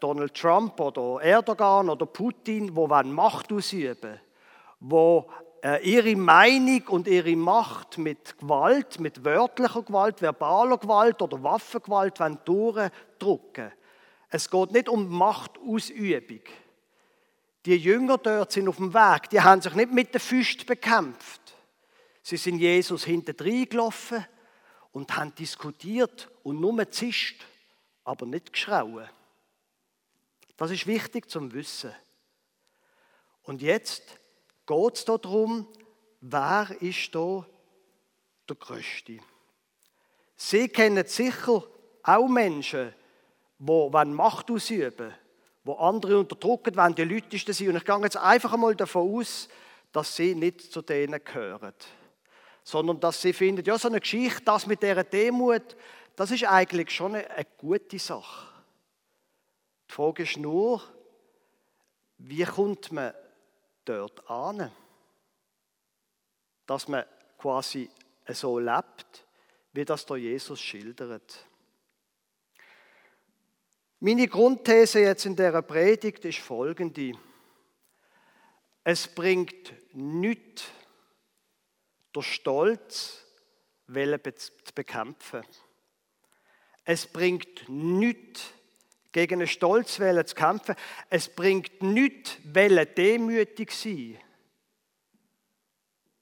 Donald 0.00 0.34
Trump 0.34 0.78
oder 0.80 1.22
Erdogan 1.22 1.90
oder 1.90 2.06
Putin, 2.06 2.74
wo 2.74 2.86
Macht 2.86 3.52
ausüben, 3.52 4.20
wo 4.80 5.28
äh, 5.28 5.47
ihre 5.82 6.16
Meinung 6.16 6.82
und 6.88 7.08
ihre 7.08 7.34
Macht 7.34 7.98
mit 7.98 8.38
Gewalt, 8.38 9.00
mit 9.00 9.24
wörtlicher 9.24 9.82
Gewalt, 9.82 10.20
verbaler 10.20 10.78
Gewalt 10.78 11.20
oder 11.20 11.42
Waffengewalt 11.42 12.20
durchdrücken. 12.44 13.72
Es 14.28 14.50
geht 14.50 14.72
nicht 14.72 14.88
um 14.88 15.08
Machtausübung. 15.08 16.42
Die 17.64 17.76
Jünger 17.76 18.18
dort 18.18 18.52
sind 18.52 18.68
auf 18.68 18.76
dem 18.76 18.94
Weg, 18.94 19.30
die 19.30 19.40
haben 19.40 19.60
sich 19.60 19.74
nicht 19.74 19.92
mit 19.92 20.14
den 20.14 20.20
Füßen 20.20 20.64
bekämpft. 20.64 21.40
Sie 22.22 22.36
sind 22.36 22.58
Jesus 22.58 23.04
hinten 23.04 23.36
gelaufen 23.36 24.24
und 24.92 25.16
haben 25.16 25.34
diskutiert 25.34 26.30
und 26.42 26.60
nur 26.60 26.90
zischt, 26.90 27.44
aber 28.04 28.26
nicht 28.26 28.52
geschrauen. 28.52 29.08
Das 30.56 30.70
ist 30.70 30.86
wichtig 30.86 31.30
zum 31.30 31.52
Wissen. 31.52 31.92
Und 33.42 33.62
jetzt 33.62 34.17
geht 34.68 34.94
es 34.94 35.04
darum, 35.04 35.66
wer 36.20 36.68
ist 36.80 37.14
da 37.14 37.44
der 38.48 38.56
Größte. 38.56 39.18
Sie 40.36 40.68
kennen 40.68 41.06
sicher 41.06 41.64
auch 42.02 42.28
Menschen, 42.28 42.94
die 43.58 44.04
Macht 44.04 44.50
ausüben 44.50 45.12
wo 45.68 45.74
andere 45.74 46.18
unterdrücken, 46.18 46.74
wenn 46.76 46.94
die 46.94 47.04
Leute 47.04 47.52
sind. 47.52 47.68
Und 47.68 47.76
ich 47.76 47.84
gehe 47.84 48.00
jetzt 48.00 48.16
einfach 48.16 48.54
einmal 48.54 48.74
davon 48.74 49.14
aus, 49.14 49.50
dass 49.92 50.16
sie 50.16 50.34
nicht 50.34 50.72
zu 50.72 50.80
denen 50.80 51.22
gehören. 51.22 51.74
Sondern 52.64 52.98
dass 53.00 53.20
sie 53.20 53.34
finden, 53.34 53.62
ja, 53.64 53.78
so 53.78 53.88
eine 53.88 54.00
Geschichte, 54.00 54.42
das 54.44 54.66
mit 54.66 54.82
dieser 54.82 55.04
Demut, 55.04 55.76
das 56.16 56.30
ist 56.30 56.44
eigentlich 56.44 56.90
schon 56.90 57.14
eine, 57.14 57.30
eine 57.30 57.46
gute 57.58 57.98
Sache. 57.98 58.48
Die 59.90 59.92
Frage 59.92 60.22
ist 60.22 60.38
nur, 60.38 60.82
wie 62.16 62.44
kommt 62.44 62.90
man 62.90 63.12
dort 63.88 64.28
an? 64.30 64.70
Dass 66.66 66.88
man 66.88 67.04
quasi 67.38 67.90
so 68.28 68.58
lebt, 68.58 69.26
wie 69.72 69.84
das 69.84 70.04
der 70.06 70.16
Jesus 70.16 70.60
schildert. 70.60 71.46
Meine 74.00 74.28
Grundthese 74.28 75.00
jetzt 75.00 75.26
in 75.26 75.34
der 75.34 75.60
Predigt 75.62 76.24
ist 76.24 76.38
folgende. 76.38 77.12
Es 78.84 79.08
bringt 79.08 79.74
nichts, 79.92 80.64
der 82.14 82.22
Stolz 82.22 83.24
zu 83.86 84.74
bekämpfen. 84.74 85.42
Es 86.84 87.06
bringt 87.06 87.68
nichts, 87.68 88.52
gegen 89.12 89.40
einen 89.40 89.46
Stolz 89.46 89.94
zu 89.94 90.34
kämpfen. 90.34 90.74
Es 91.10 91.28
bringt 91.28 91.82
nichts, 91.82 92.36
demütig 92.44 93.72
sein. 93.72 94.18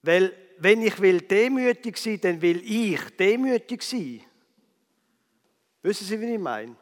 Weil, 0.01 0.33
wenn 0.59 0.81
ich 0.81 0.99
will 0.99 1.21
demütig 1.21 1.97
sein, 1.97 2.19
dann 2.21 2.41
will 2.41 2.61
ich 2.63 3.01
demütig 3.17 3.83
sein. 3.83 4.21
Wissen 5.81 6.07
Sie, 6.07 6.19
wie 6.19 6.33
ich 6.33 6.39
meine? 6.39 6.75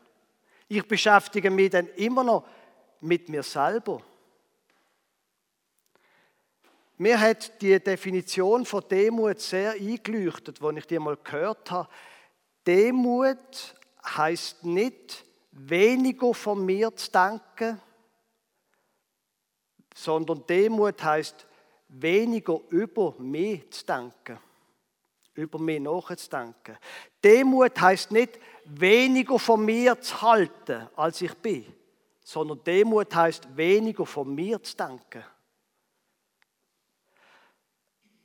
Ich 0.67 0.87
beschäftige 0.87 1.49
mich 1.49 1.71
dann 1.71 1.87
immer 1.95 2.23
noch 2.23 2.47
mit 3.01 3.29
mir 3.29 3.43
selber. 3.43 4.01
Mir 6.97 7.19
hat 7.19 7.61
die 7.61 7.77
Definition 7.79 8.65
von 8.65 8.83
Demut 8.89 9.41
sehr 9.41 9.73
eingeleuchtet, 9.73 10.61
als 10.61 10.77
ich 10.77 10.87
die 10.87 10.97
mal 10.97 11.17
gehört 11.21 11.69
habe. 11.69 11.89
Demut 12.65 13.75
heißt 14.05 14.63
nicht, 14.63 15.24
weniger 15.55 16.33
von 16.33 16.63
mir 16.65 16.95
zu 16.95 17.11
denken, 17.11 17.81
sondern 19.95 20.45
Demut 20.45 21.03
heißt, 21.03 21.47
weniger 21.87 22.59
über 22.69 23.15
mich 23.19 23.69
zu 23.71 23.85
denken 23.85 24.39
über 25.35 25.59
mich 25.59 25.81
nachzudenken. 25.81 26.77
Demut 27.23 27.79
heißt 27.79 28.11
nicht, 28.11 28.39
weniger 28.65 29.37
von 29.37 29.63
mir 29.63 29.99
zu 29.99 30.21
halten, 30.21 30.87
als 30.95 31.21
ich 31.21 31.33
bin, 31.35 31.65
sondern 32.23 32.63
Demut 32.63 33.13
heißt, 33.13 33.55
weniger 33.55 34.05
von 34.05 34.33
mir 34.33 34.61
zu 34.63 34.75
denken. 34.75 35.23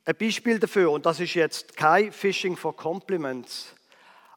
Ein 0.03 0.15
Beispiel 0.15 0.57
dafür, 0.57 0.91
und 0.91 1.05
das 1.05 1.19
ist 1.19 1.35
jetzt 1.35 1.75
kein 1.75 2.11
Fishing 2.11 2.57
for 2.57 2.75
Compliments. 2.75 3.75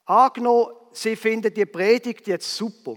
Angenommen, 0.04 0.74
Sie 0.94 1.16
finden 1.16 1.52
die 1.52 1.66
Predigt 1.66 2.26
jetzt 2.26 2.54
super. 2.56 2.96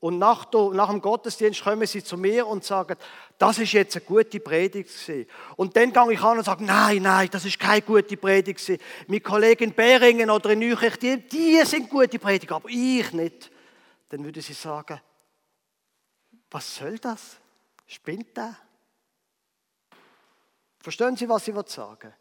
Und 0.00 0.18
nach, 0.18 0.46
dem 0.46 1.00
Gottesdienst 1.00 1.62
kommen 1.62 1.86
sie 1.86 2.02
zu 2.02 2.16
mir 2.16 2.46
und 2.46 2.64
sagen, 2.64 2.96
das 3.38 3.58
ist 3.58 3.72
jetzt 3.72 3.96
eine 3.96 4.04
gute 4.04 4.40
Predigt 4.40 4.90
gewesen. 4.90 5.28
Und 5.56 5.76
dann 5.76 5.92
gehe 5.92 6.12
ich 6.12 6.20
an 6.20 6.38
und 6.38 6.44
sage, 6.44 6.64
nein, 6.64 7.02
nein, 7.02 7.28
das 7.30 7.44
ist 7.44 7.60
keine 7.60 7.82
gute 7.82 8.16
Predigt 8.16 8.58
gewesen. 8.58 8.82
Meine 9.06 9.20
Kollegin 9.20 9.72
Beringen 9.72 10.28
oder 10.28 10.50
in 10.50 10.58
Nüchich, 10.58 10.96
die, 10.96 11.18
die 11.28 11.62
sind 11.64 11.88
gute 11.88 12.18
Prediger, 12.18 12.56
aber 12.56 12.68
ich 12.68 13.12
nicht. 13.12 13.50
Dann 14.08 14.24
würde 14.24 14.42
sie 14.42 14.54
sagen, 14.54 15.00
was 16.50 16.76
soll 16.76 16.98
das? 16.98 17.36
Spinnt 17.86 18.36
der? 18.36 18.56
Verstehen 20.80 21.16
Sie, 21.16 21.28
was 21.28 21.46
ich 21.46 21.54
sagen 21.66 22.12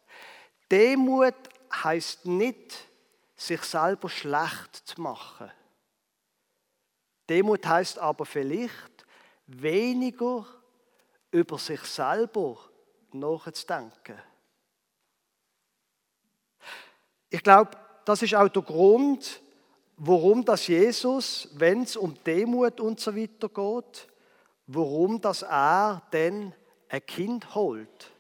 Demut 0.69 1.33
heißt 1.73 2.25
nicht, 2.27 2.87
sich 3.41 3.61
selber 3.63 4.09
schlecht 4.09 4.75
zu 4.75 5.01
machen 5.01 5.51
Demut 7.31 7.65
heißt 7.65 7.97
aber 7.97 8.25
vielleicht 8.25 9.05
weniger 9.47 10.45
über 11.31 11.57
sich 11.57 11.79
selber 11.79 12.57
nachzudenken. 13.13 14.19
Ich 17.29 17.41
glaube, 17.41 17.71
das 18.03 18.21
ist 18.21 18.35
auch 18.35 18.49
der 18.49 18.61
Grund, 18.61 19.41
warum 19.95 20.43
das 20.43 20.67
Jesus, 20.67 21.47
wenn 21.53 21.83
es 21.83 21.95
um 21.95 22.21
Demut 22.25 22.81
und 22.81 22.99
so 22.99 23.15
weiter 23.15 23.47
geht, 23.47 24.07
warum 24.67 25.21
das 25.21 25.43
er 25.43 26.01
denn 26.11 26.53
ein 26.89 27.05
Kind 27.05 27.55
holt. 27.55 28.11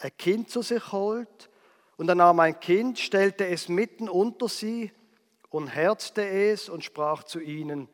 Ein 0.00 0.16
Kind 0.16 0.48
zu 0.48 0.62
sich 0.62 0.92
holt 0.92 1.50
und 1.96 2.08
er 2.08 2.14
nahm 2.14 2.40
ein 2.40 2.58
Kind, 2.58 2.98
stellte 2.98 3.46
es 3.46 3.68
mitten 3.68 4.08
unter 4.08 4.48
sie 4.48 4.92
und 5.50 5.68
herzte 5.68 6.26
es 6.26 6.68
und 6.68 6.84
sprach 6.84 7.24
zu 7.24 7.40
ihnen, 7.40 7.88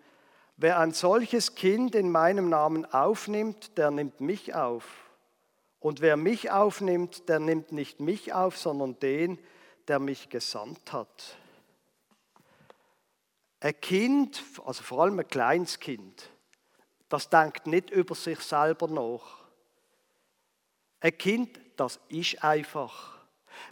Wer 0.63 0.79
ein 0.79 0.93
solches 0.93 1.55
Kind 1.55 1.95
in 1.95 2.11
meinem 2.11 2.51
Namen 2.51 2.85
aufnimmt, 2.85 3.79
der 3.79 3.91
nimmt 3.91 4.21
mich 4.21 4.55
auf. 4.55 4.85
Und 5.79 6.03
wer 6.03 6.19
mich 6.19 6.51
aufnimmt, 6.51 7.31
der 7.31 7.39
nimmt 7.41 7.73
nicht 7.73 8.01
mich 8.01 8.35
auf, 8.35 8.59
sondern 8.59 8.99
den, 9.01 9.39
der 9.89 9.99
mich 9.99 10.29
gesandt 10.29 10.93
hat. 10.93 11.39
Ein 13.61 13.81
Kind, 13.81 14.45
also 14.67 14.83
vor 14.83 15.03
allem 15.03 15.19
ein 15.19 15.29
kleines 15.29 15.81
Kind, 15.81 16.29
das 17.09 17.31
denkt 17.31 17.67
nicht 17.67 17.89
über 17.89 18.15
sich 18.15 18.41
selber 18.41 18.87
nach. 18.87 19.47
Ein 21.01 21.17
Kind, 21.17 21.59
das 21.77 22.01
ist 22.11 22.45
einfach. 22.45 23.20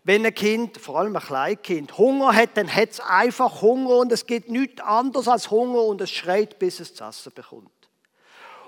Wenn 0.05 0.25
ein 0.25 0.35
Kind, 0.35 0.79
vor 0.79 0.99
allem 0.99 1.17
ein 1.17 1.23
Kleinkind, 1.23 1.99
Hunger 1.99 2.35
hat, 2.35 2.57
dann 2.57 2.75
hat 2.75 2.91
es 2.91 3.01
einfach 3.01 3.63
Hunger 3.63 3.97
und 3.97 4.13
es 4.13 4.27
geht 4.27 4.49
nichts 4.49 4.81
anderes 4.81 5.29
als 5.29 5.51
Hunger 5.51 5.83
und 5.83 6.01
es 6.01 6.11
schreit, 6.11 6.59
bis 6.59 6.81
es 6.81 6.95
zu 6.95 7.05
essen 7.05 7.33
bekommt. 7.35 7.71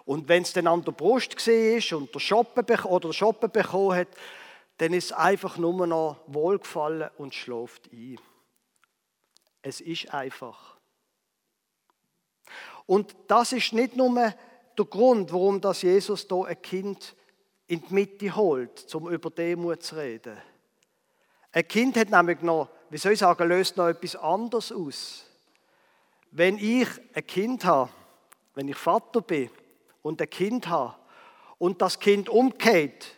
Und 0.05 0.29
wenn 0.29 0.43
es 0.43 0.53
dann 0.53 0.67
an 0.67 0.85
der 0.85 0.93
Brust 0.93 1.47
ist 1.47 1.93
und 1.93 2.15
der 2.15 2.21
Schoppen 2.21 2.65
oder 2.85 3.09
der 3.09 3.13
Schoppen 3.13 3.51
bekommen 3.51 3.97
hat, 3.97 4.09
dann 4.79 4.93
ist 4.93 5.07
es 5.07 5.13
einfach 5.13 5.57
nur 5.57 5.87
noch 5.87 6.17
wohlgefallen 6.27 7.11
und 7.19 7.35
schläft 7.35 7.93
ein. 7.93 8.19
Es 9.63 9.81
ist 9.81 10.13
einfach. 10.13 10.79
Und 12.87 13.15
das 13.29 13.53
ist 13.53 13.73
nicht 13.73 13.95
nur 13.95 14.35
der 14.79 14.85
Grund, 14.87 15.33
warum 15.33 15.61
das 15.61 15.83
Jesus 15.83 16.27
da 16.27 16.45
ein 16.45 16.61
Kind 16.61 17.15
in 17.67 17.83
die 17.87 17.95
Mitte 17.95 18.35
holt, 18.35 18.93
um 18.95 19.09
über 19.09 19.31
Demut 19.31 19.83
zu 19.83 19.97
reden. 19.97 20.37
Ein 21.53 21.67
Kind 21.69 21.97
hat 21.97 22.11
nämlich 22.11 22.41
noch 22.43 22.69
wie 22.91 22.99
soll 22.99 23.13
ich 23.13 23.21
sagen, 23.21 23.49
löst 23.49 23.77
noch 23.77 23.87
etwas 23.87 24.17
anderes 24.17 24.73
aus. 24.73 25.25
Wenn 26.33 26.59
ich 26.59 26.89
ein 27.15 27.27
Kind 27.27 27.65
habe, 27.65 27.91
wenn 28.55 28.69
ich 28.69 28.77
Vater 28.77 29.21
bin 29.21 29.49
und 30.03 30.21
ein 30.21 30.29
Kind 30.29 30.69
habe 30.69 30.97
und 31.59 31.81
das 31.81 32.01
Kind 32.01 32.29
umgeht, 32.29 33.17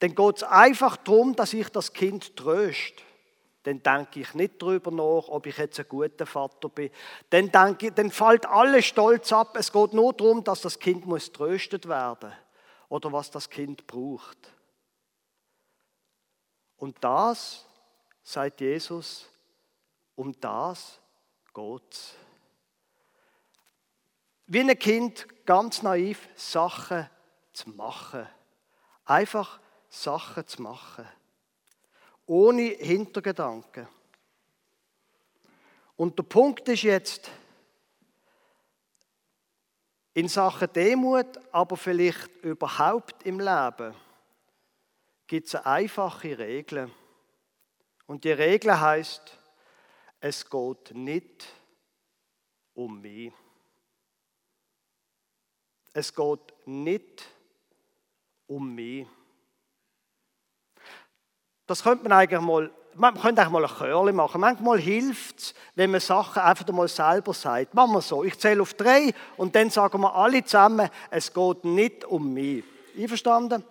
dann 0.00 0.14
geht 0.14 0.36
es 0.36 0.42
einfach 0.42 0.98
darum, 0.98 1.34
dass 1.34 1.54
ich 1.54 1.68
das 1.70 1.94
Kind 1.94 2.36
tröst. 2.36 3.02
Dann 3.62 3.82
denke 3.82 4.20
ich 4.20 4.34
nicht 4.34 4.60
darüber 4.60 4.90
nach, 4.90 5.28
ob 5.28 5.46
ich 5.46 5.56
jetzt 5.56 5.80
ein 5.80 5.86
guter 5.88 6.26
Vater 6.26 6.68
bin. 6.68 6.90
Dann, 7.30 7.50
denke, 7.50 7.90
dann 7.90 8.10
fällt 8.10 8.44
alles 8.44 8.84
Stolz 8.84 9.32
ab. 9.32 9.56
Es 9.58 9.72
geht 9.72 9.94
nur 9.94 10.12
darum, 10.12 10.44
dass 10.44 10.60
das 10.60 10.78
Kind 10.78 11.06
muss 11.06 11.32
tröstet 11.32 11.88
werden 11.88 12.32
oder 12.90 13.10
was 13.10 13.30
das 13.30 13.48
Kind 13.48 13.86
braucht. 13.86 14.36
Und 16.84 17.02
das, 17.02 17.64
sagt 18.22 18.60
Jesus, 18.60 19.26
um 20.16 20.38
das 20.38 21.00
geht's. 21.54 22.12
Wie 24.46 24.60
ein 24.60 24.78
Kind 24.78 25.26
ganz 25.46 25.80
naiv 25.80 26.28
Sachen 26.34 27.08
zu 27.54 27.70
machen. 27.70 28.28
Einfach 29.06 29.60
Sachen 29.88 30.46
zu 30.46 30.60
machen. 30.60 31.08
Ohne 32.26 32.64
Hintergedanken. 32.64 33.88
Und 35.96 36.18
der 36.18 36.24
Punkt 36.24 36.68
ist 36.68 36.82
jetzt, 36.82 37.30
in 40.12 40.28
Sachen 40.28 40.70
Demut, 40.70 41.40
aber 41.50 41.78
vielleicht 41.78 42.28
überhaupt 42.42 43.24
im 43.24 43.40
Leben, 43.40 43.94
gibt 45.26 45.48
es 45.48 45.54
eine 45.54 45.66
einfache 45.66 46.38
Regel. 46.38 46.90
Und 48.06 48.24
die 48.24 48.32
Regel 48.32 48.78
heißt, 48.78 49.38
es 50.20 50.48
geht 50.48 50.94
nicht 50.94 51.46
um 52.74 53.00
mich. 53.00 53.32
Es 55.92 56.14
geht 56.14 56.40
nicht 56.66 57.24
um 58.46 58.74
mich. 58.74 59.06
Das 61.66 61.82
könnte 61.82 62.02
man 62.02 62.12
eigentlich 62.12 62.40
mal, 62.40 62.70
man 62.94 63.14
könnte 63.14 63.40
eigentlich 63.40 63.52
mal 63.52 63.64
ein 63.64 63.78
Chörli 63.78 64.12
machen. 64.12 64.40
Manchmal 64.40 64.78
hilft 64.78 65.38
es, 65.38 65.54
wenn 65.74 65.90
man 65.90 66.00
Sachen 66.00 66.42
einfach 66.42 66.66
mal 66.72 66.88
selber 66.88 67.32
sagt. 67.32 67.72
Machen 67.74 67.92
wir 67.92 68.02
so, 68.02 68.22
ich 68.22 68.38
zähle 68.38 68.60
auf 68.60 68.74
drei 68.74 69.14
und 69.36 69.54
dann 69.54 69.70
sagen 69.70 70.00
wir 70.00 70.14
alle 70.14 70.44
zusammen, 70.44 70.90
es 71.10 71.32
geht 71.32 71.64
nicht 71.64 72.04
um 72.04 72.34
mich. 72.34 72.64
Einverstanden? 72.96 73.64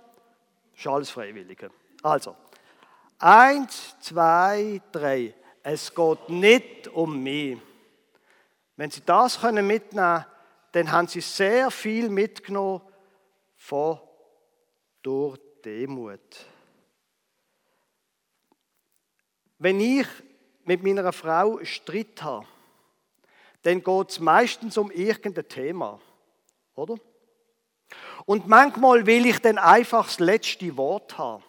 Ist 0.76 0.88
alles 0.88 1.10
Freiwillige. 1.10 1.70
Also, 2.02 2.36
eins, 3.20 3.96
zwei, 4.00 4.82
drei. 4.92 5.34
Es 5.62 5.94
geht 5.94 6.30
nicht 6.30 6.88
um 6.90 7.22
mich. 7.22 7.58
Wenn 8.76 8.92
Sie 8.92 9.02
das 9.06 9.40
können 9.40 9.66
mitnehmen 9.66 10.26
dann 10.74 10.92
haben 10.92 11.08
sie 11.08 11.22
sehr 11.22 11.72
viel 11.72 12.10
mitgenommen 12.10 12.82
von 13.56 14.00
durch 15.04 15.40
Demut. 15.64 16.48
Wenn 19.60 19.80
ich 19.80 20.08
mit 20.66 20.84
meiner 20.84 21.14
Frau 21.14 21.64
Streit 21.64 22.22
habe, 22.24 22.48
dann 23.62 23.84
geht 23.84 24.10
es 24.10 24.20
meistens 24.20 24.78
um 24.78 24.92
irgendein 24.92 25.48
Thema, 25.48 26.02
oder? 26.76 26.96
Und 28.26 28.48
manchmal 28.48 29.06
will 29.06 29.26
ich 29.26 29.40
dann 29.40 29.58
einfach 29.58 30.06
das 30.06 30.20
letzte 30.20 30.78
Wort 30.78 31.18
haben. 31.18 31.44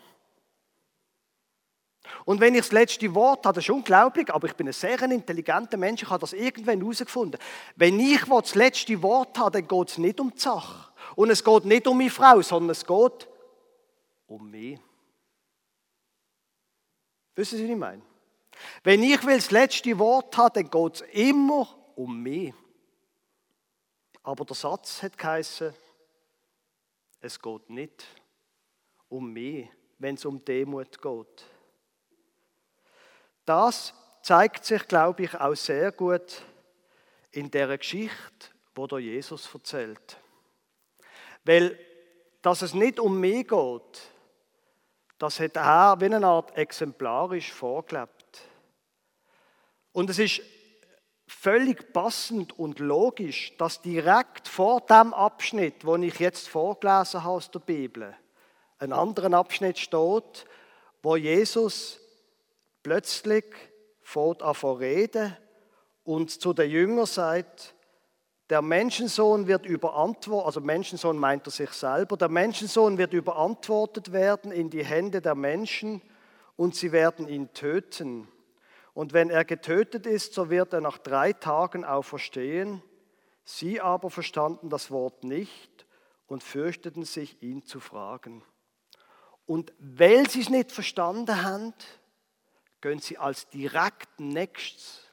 Und 2.24 2.40
wenn 2.40 2.54
ich 2.54 2.62
das 2.62 2.72
letzte 2.72 3.14
Wort 3.14 3.44
habe, 3.44 3.56
das 3.56 3.64
ist 3.64 3.70
unglaublich, 3.70 4.32
aber 4.32 4.46
ich 4.46 4.54
bin 4.54 4.66
ein 4.66 4.72
sehr 4.72 5.00
intelligenter 5.02 5.76
Mensch, 5.76 6.02
ich 6.02 6.10
habe 6.10 6.21
das 6.21 6.32
irgendwann 6.32 6.80
herausgefunden. 6.80 7.40
Wenn 7.76 7.99
ich 8.00 8.25
das 8.25 8.54
letzte 8.54 9.02
Wort 9.02 9.38
habe, 9.38 9.52
dann 9.52 9.69
geht 9.69 9.88
es 9.90 9.99
nicht 9.99 10.21
um 10.21 10.30
die 10.32 10.40
Sache. 10.40 10.92
Und 11.16 11.30
es 11.30 11.45
geht 11.45 11.64
nicht 11.64 11.86
um 11.86 11.99
meine 11.99 12.10
Frau, 12.10 12.40
sondern 12.40 12.71
es 12.71 12.84
geht 12.84 13.28
um 14.26 14.50
mich. 14.50 14.78
Wissen 17.34 17.58
Sie, 17.58 17.64
was 17.64 17.71
ich 17.71 17.76
meine? 17.76 18.02
Wenn 18.82 19.02
ich 19.02 19.25
will 19.25 19.36
das 19.36 19.50
letzte 19.50 19.99
Wort 19.99 20.36
habe, 20.36 20.62
dann 20.62 20.71
geht 20.71 20.95
es 20.95 21.00
immer 21.12 21.69
um 21.97 22.23
mich. 22.23 22.54
Aber 24.23 24.45
der 24.45 24.56
Satz 24.56 25.02
hat 25.02 25.19
geheißen, 25.19 25.75
es 27.25 27.41
geht 27.41 27.71
nicht 27.71 28.04
um 29.08 29.32
mich, 29.32 29.67
wenn 29.99 30.15
es 30.15 30.26
um 30.26 30.45
Demut 30.45 31.00
geht. 31.00 31.45
Das 33.47 33.95
zeigt 34.23 34.65
sich, 34.67 34.87
glaube 34.87 35.25
ich, 35.25 35.34
auch 35.34 35.54
sehr 35.54 35.91
gut 35.93 36.43
in 37.30 37.50
der 37.50 37.78
Geschichte, 37.78 38.49
wo 38.75 38.87
der 38.87 38.99
Jesus 38.99 39.49
erzählt. 39.54 40.19
Weil, 41.45 41.78
dass 42.43 42.60
es 42.60 42.75
nicht 42.75 43.00
um 43.00 43.19
mich 43.19 43.49
geht, 43.49 44.13
das 45.17 45.41
hat 45.41 45.56
er 45.56 45.97
wie 46.00 46.04
eine 46.04 46.26
Art 46.26 46.54
exemplarisch 46.58 47.52
vorgelebt. 47.52 48.43
Und 49.93 50.10
es 50.10 50.19
ist 50.19 50.43
völlig 51.26 51.93
passend 51.93 52.58
und 52.58 52.78
logisch, 52.78 53.56
dass 53.58 53.80
direkt 53.80 54.49
vor 54.49 54.80
dem 54.82 55.15
Abschnitt, 55.15 55.84
wo 55.84 55.97
ich 55.97 56.19
jetzt 56.19 56.49
vorgelesen 56.49 57.25
habe 57.25 57.34
aus 57.34 57.50
der 57.50 57.60
Bibel, 57.60 58.15
ein 58.78 58.93
anderer 58.93 59.32
Abschnitt 59.34 59.78
steht, 59.78 60.47
wo 61.02 61.17
Jesus 61.17 62.00
Plötzlich 62.84 63.47
fährt 64.02 64.43
an 64.43 64.54
reden 64.76 65.34
und 66.04 66.30
zu 66.30 66.52
den 66.52 66.71
Jüngern 66.71 67.06
sagt, 67.06 67.75
der 68.50 68.60
Menschensohn 68.60 69.47
wird 69.47 69.65
überantwortet, 69.65 70.47
also 70.47 70.60
Menschensohn 70.60 71.17
meint 71.17 71.49
er 71.49 71.50
sich 71.50 71.71
selber, 71.71 72.19
der 72.19 72.28
Menschensohn 72.28 72.99
wird 72.99 73.15
überantwortet 73.15 74.13
werden 74.13 74.52
in 74.52 74.69
die 74.69 74.84
Hände 74.84 75.23
der 75.23 75.34
Menschen 75.34 76.02
und 76.56 76.75
sie 76.75 76.93
werden 76.93 77.26
ihn 77.26 77.54
töten. 77.54 78.28
Und 78.95 79.13
wenn 79.13 79.28
er 79.28 79.45
getötet 79.45 80.07
ist, 80.07 80.35
so 80.35 80.50
wird 80.50 80.73
er 80.73 80.80
nach 80.80 80.99
drei 80.99 81.33
Tagen 81.33 81.85
auferstehen. 81.85 82.83
Sie 83.45 83.80
aber 83.80 84.09
verstanden 84.09 84.71
das 84.71 84.91
Wort 84.91 85.25
nicht 85.25 85.87
und 86.26 86.43
fürchteten 86.43 87.04
sich, 87.04 87.43
ihn 87.43 87.67
zu 87.67 87.80
fragen. 87.80 88.43
Und 89.47 89.75
weil 89.78 90.30
sie 90.30 90.41
es 90.41 90.49
nicht 90.49 90.73
verstanden 90.73 91.43
haben, 91.43 91.75
gehen 92.80 93.00
sie 93.00 93.19
als 93.19 93.49
direkt 93.50 94.21
nächstes 94.21 95.04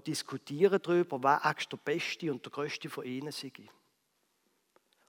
diskutieren 0.00 0.80
darüber, 0.82 1.22
wer 1.22 1.44
eigentlich 1.44 1.68
der 1.68 1.76
Beste 1.76 2.32
und 2.32 2.44
der 2.44 2.52
Größte 2.52 2.88
von 2.88 3.04
ihnen 3.04 3.32
sei. 3.32 3.52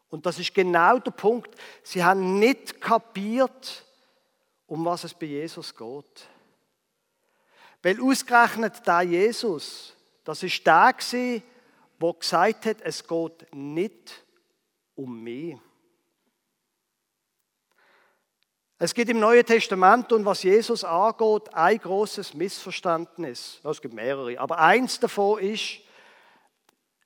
Und 0.09 0.25
das 0.25 0.39
ist 0.39 0.53
genau 0.53 0.99
der 0.99 1.11
Punkt. 1.11 1.55
Sie 1.83 2.03
haben 2.03 2.37
nicht 2.37 2.81
kapiert, 2.81 3.85
um 4.67 4.85
was 4.85 5.05
es 5.05 5.13
bei 5.13 5.27
Jesus 5.27 5.75
geht. 5.75 6.27
Weil 7.83 8.01
ausgerechnet 8.01 8.81
da 8.85 9.01
Jesus, 9.01 9.93
das 10.23 10.41
ist 10.41 10.65
der 10.65 10.93
der 12.01 12.13
gesagt 12.13 12.65
hat, 12.65 12.77
es 12.81 13.05
geht 13.05 13.53
nicht 13.53 14.25
um 14.95 15.21
mich. 15.21 15.57
Es 18.79 18.93
gibt 18.93 19.09
im 19.09 19.19
Neuen 19.19 19.45
Testament 19.45 20.11
und 20.11 20.25
was 20.25 20.43
Jesus 20.43 20.83
angeht, 20.83 21.53
ein 21.53 21.77
großes 21.77 22.33
Missverständnis. 22.33 23.59
Es 23.63 23.81
gibt 23.81 23.93
mehrere, 23.93 24.39
aber 24.39 24.59
eins 24.59 24.99
davon 24.99 25.39
ist, 25.39 25.79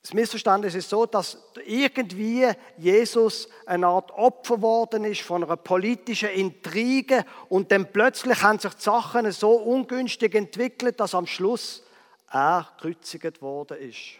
das 0.02 0.14
Missverständnis 0.14 0.74
ist 0.74 0.88
so, 0.88 1.06
dass 1.06 1.38
irgendwie 1.66 2.48
Jesus 2.76 3.48
eine 3.66 3.88
Art 3.88 4.10
Opfer 4.12 4.56
geworden 4.56 5.04
ist 5.04 5.22
von 5.22 5.42
einer 5.42 5.56
politischen 5.56 6.30
Intrige 6.30 7.24
und 7.48 7.72
dann 7.72 7.92
plötzlich 7.92 8.42
haben 8.42 8.58
sich 8.58 8.74
die 8.74 8.82
Sachen 8.82 9.30
so 9.32 9.52
ungünstig 9.52 10.34
entwickelt, 10.34 11.00
dass 11.00 11.14
am 11.14 11.26
Schluss 11.26 11.82
er 12.30 12.68
gekreuzigt 12.76 13.42
worden 13.42 13.78
ist. 13.78 14.18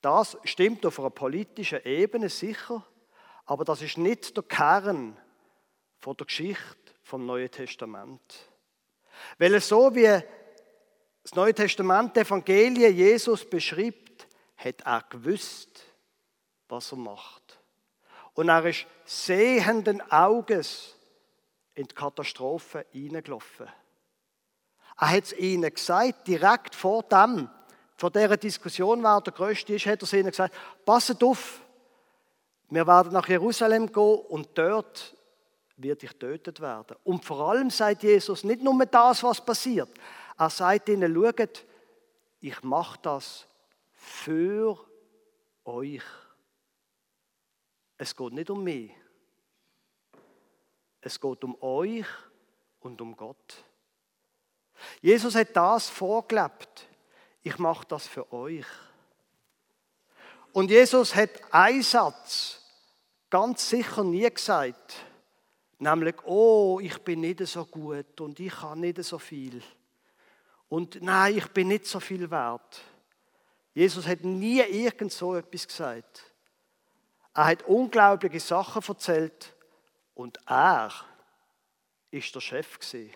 Das 0.00 0.36
stimmt 0.44 0.84
auf 0.86 0.98
einer 0.98 1.10
politischen 1.10 1.84
Ebene 1.84 2.28
sicher, 2.28 2.84
aber 3.44 3.64
das 3.64 3.82
ist 3.82 3.98
nicht 3.98 4.36
der 4.36 4.44
Kern 4.44 5.16
der 6.04 6.26
Geschichte 6.26 6.94
vom 7.02 7.26
Neuen 7.26 7.50
Testament. 7.50 8.50
Weil 9.38 9.54
es 9.54 9.68
so 9.68 9.94
wie 9.94 10.22
das 11.22 11.34
Neue 11.34 11.54
Testament 11.54 12.16
die 12.16 12.20
Evangelien 12.20 12.94
Jesus 12.94 13.48
beschreibt, 13.48 14.26
hat 14.56 14.80
er 14.84 15.04
gewusst, 15.08 15.84
was 16.68 16.92
er 16.92 16.98
macht. 16.98 17.58
Und 18.34 18.48
er 18.48 18.64
ist 18.66 18.86
sehenden 19.04 20.00
Auges 20.10 20.96
in 21.74 21.86
die 21.86 21.94
Katastrophe 21.94 22.86
hineingelaufen. 22.90 23.68
Er 24.98 25.10
hat 25.10 25.24
es 25.24 25.32
ihnen 25.32 25.72
gesagt, 25.72 26.28
direkt 26.28 26.74
vor 26.74 27.02
dem, 27.02 27.48
vor 27.96 28.10
dieser 28.10 28.36
Diskussion, 28.36 29.02
wer 29.02 29.20
der 29.20 29.32
Größte 29.32 29.74
ist, 29.74 29.86
hat 29.86 30.02
er 30.02 30.18
ihnen 30.18 30.30
gesagt, 30.30 30.54
passet 30.84 31.22
auf, 31.22 31.60
wir 32.68 32.86
werden 32.86 33.12
nach 33.12 33.28
Jerusalem 33.28 33.90
gehen 33.90 34.20
und 34.28 34.48
dort 34.54 35.14
wird 35.76 36.02
ich 36.02 36.12
tötet 36.12 36.60
werden. 36.60 36.96
Und 37.04 37.24
vor 37.24 37.50
allem 37.50 37.70
sagt 37.70 38.02
Jesus 38.02 38.44
nicht 38.44 38.62
nur 38.62 38.86
das, 38.86 39.22
was 39.22 39.44
passiert. 39.44 39.88
Er 40.40 40.48
sagt 40.48 40.88
ihnen, 40.88 41.14
schaut, 41.14 41.66
ich 42.40 42.62
mache 42.62 42.98
das 43.02 43.46
für 43.92 44.78
euch. 45.66 46.02
Es 47.98 48.16
geht 48.16 48.32
nicht 48.32 48.48
um 48.48 48.64
mich. 48.64 48.90
Es 51.02 51.20
geht 51.20 51.44
um 51.44 51.60
euch 51.62 52.06
und 52.80 53.02
um 53.02 53.14
Gott. 53.14 53.64
Jesus 55.02 55.34
hat 55.34 55.54
das 55.54 55.90
vorgelebt. 55.90 56.88
Ich 57.42 57.58
mache 57.58 57.86
das 57.86 58.06
für 58.06 58.32
euch. 58.32 58.66
Und 60.54 60.70
Jesus 60.70 61.14
hat 61.14 61.52
einen 61.52 61.82
Satz 61.82 62.62
ganz 63.28 63.68
sicher 63.68 64.04
nie 64.04 64.30
gesagt, 64.30 65.04
nämlich, 65.78 66.14
oh, 66.24 66.80
ich 66.80 66.96
bin 67.00 67.20
nicht 67.20 67.46
so 67.46 67.66
gut 67.66 68.18
und 68.22 68.40
ich 68.40 68.62
habe 68.62 68.80
nicht 68.80 69.04
so 69.04 69.18
viel. 69.18 69.62
Und 70.70 71.02
nein, 71.02 71.36
ich 71.36 71.48
bin 71.48 71.66
nicht 71.66 71.86
so 71.86 71.98
viel 71.98 72.30
wert. 72.30 72.80
Jesus 73.74 74.06
hat 74.06 74.22
nie 74.22 74.60
irgend 74.60 75.12
so 75.12 75.34
etwas 75.34 75.66
gesagt. 75.66 76.32
Er 77.34 77.46
hat 77.46 77.64
unglaubliche 77.64 78.38
Sachen 78.38 78.80
erzählt 78.86 79.52
und 80.14 80.38
er 80.46 80.92
ist 82.12 82.32
der 82.34 82.40
Chef 82.40 82.78
gewesen. 82.78 83.12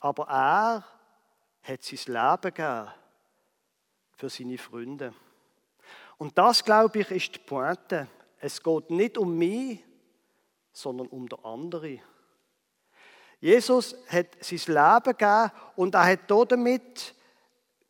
Aber 0.00 0.26
er 0.28 0.84
hat 1.62 1.82
sein 1.82 1.98
Leben 2.06 2.54
gegeben 2.54 2.90
für 4.16 4.30
seine 4.30 4.58
Freunde. 4.58 5.14
Und 6.16 6.38
das, 6.38 6.64
glaube 6.64 7.00
ich, 7.00 7.10
ist 7.10 7.34
die 7.34 7.40
Pointe. 7.40 8.08
Es 8.38 8.62
geht 8.62 8.90
nicht 8.90 9.18
um 9.18 9.36
mich, 9.36 9.84
sondern 10.72 11.08
um 11.08 11.28
den 11.28 11.44
anderen. 11.44 12.00
Jesus 13.42 13.96
hat 14.06 14.28
sein 14.40 14.60
Leben 14.66 15.18
gegeben 15.18 15.50
und 15.74 15.96
er 15.96 16.04
hat 16.04 16.30
damit 16.30 17.12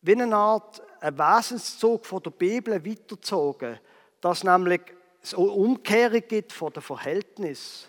wie 0.00 0.12
eine 0.12 0.34
Art 0.34 0.80
einen 0.98 1.18
Wesenszug 1.18 2.06
von 2.06 2.22
der 2.22 2.30
Bibel 2.30 2.82
weitergezogen, 2.82 3.78
dass 4.22 4.44
nämlich 4.44 4.80
es 5.22 5.34
eine 5.34 5.50
Umkehrung 5.50 6.22
gibt 6.26 6.54
von 6.54 6.72
dem 6.72 6.82
Verhältnis. 6.82 7.86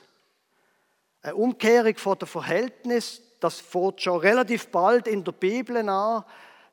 Eine 1.21 1.35
Umkehrung 1.35 1.95
von 1.95 2.19
dem 2.19 2.27
Verhältnis, 2.27 3.21
das 3.39 3.61
fängt 3.61 4.01
schon 4.01 4.19
relativ 4.19 4.67
bald 4.67 5.07
in 5.07 5.23
der 5.23 5.31
Bibel 5.31 5.77
an, 5.87 6.25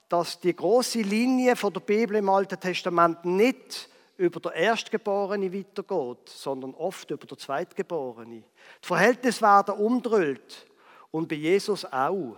dass 0.08 0.40
die 0.40 0.56
große 0.56 1.02
Linie 1.02 1.54
von 1.54 1.72
der 1.72 1.80
Bibel 1.80 2.16
im 2.16 2.28
Alten 2.28 2.58
Testament 2.58 3.24
nicht 3.24 3.88
über 4.16 4.40
der 4.40 4.54
Erstgeborene 4.54 5.54
weitergeht, 5.54 6.28
sondern 6.28 6.74
oft 6.74 7.12
über 7.12 7.28
der 7.28 7.38
Zweitgeborene. 7.38 8.42
Die 8.82 8.86
Verhältnisse 8.86 9.42
werden 9.42 9.76
umdrüllt 9.76 10.66
und 11.10 11.28
bei 11.28 11.36
Jesus 11.36 11.84
auch. 11.84 12.36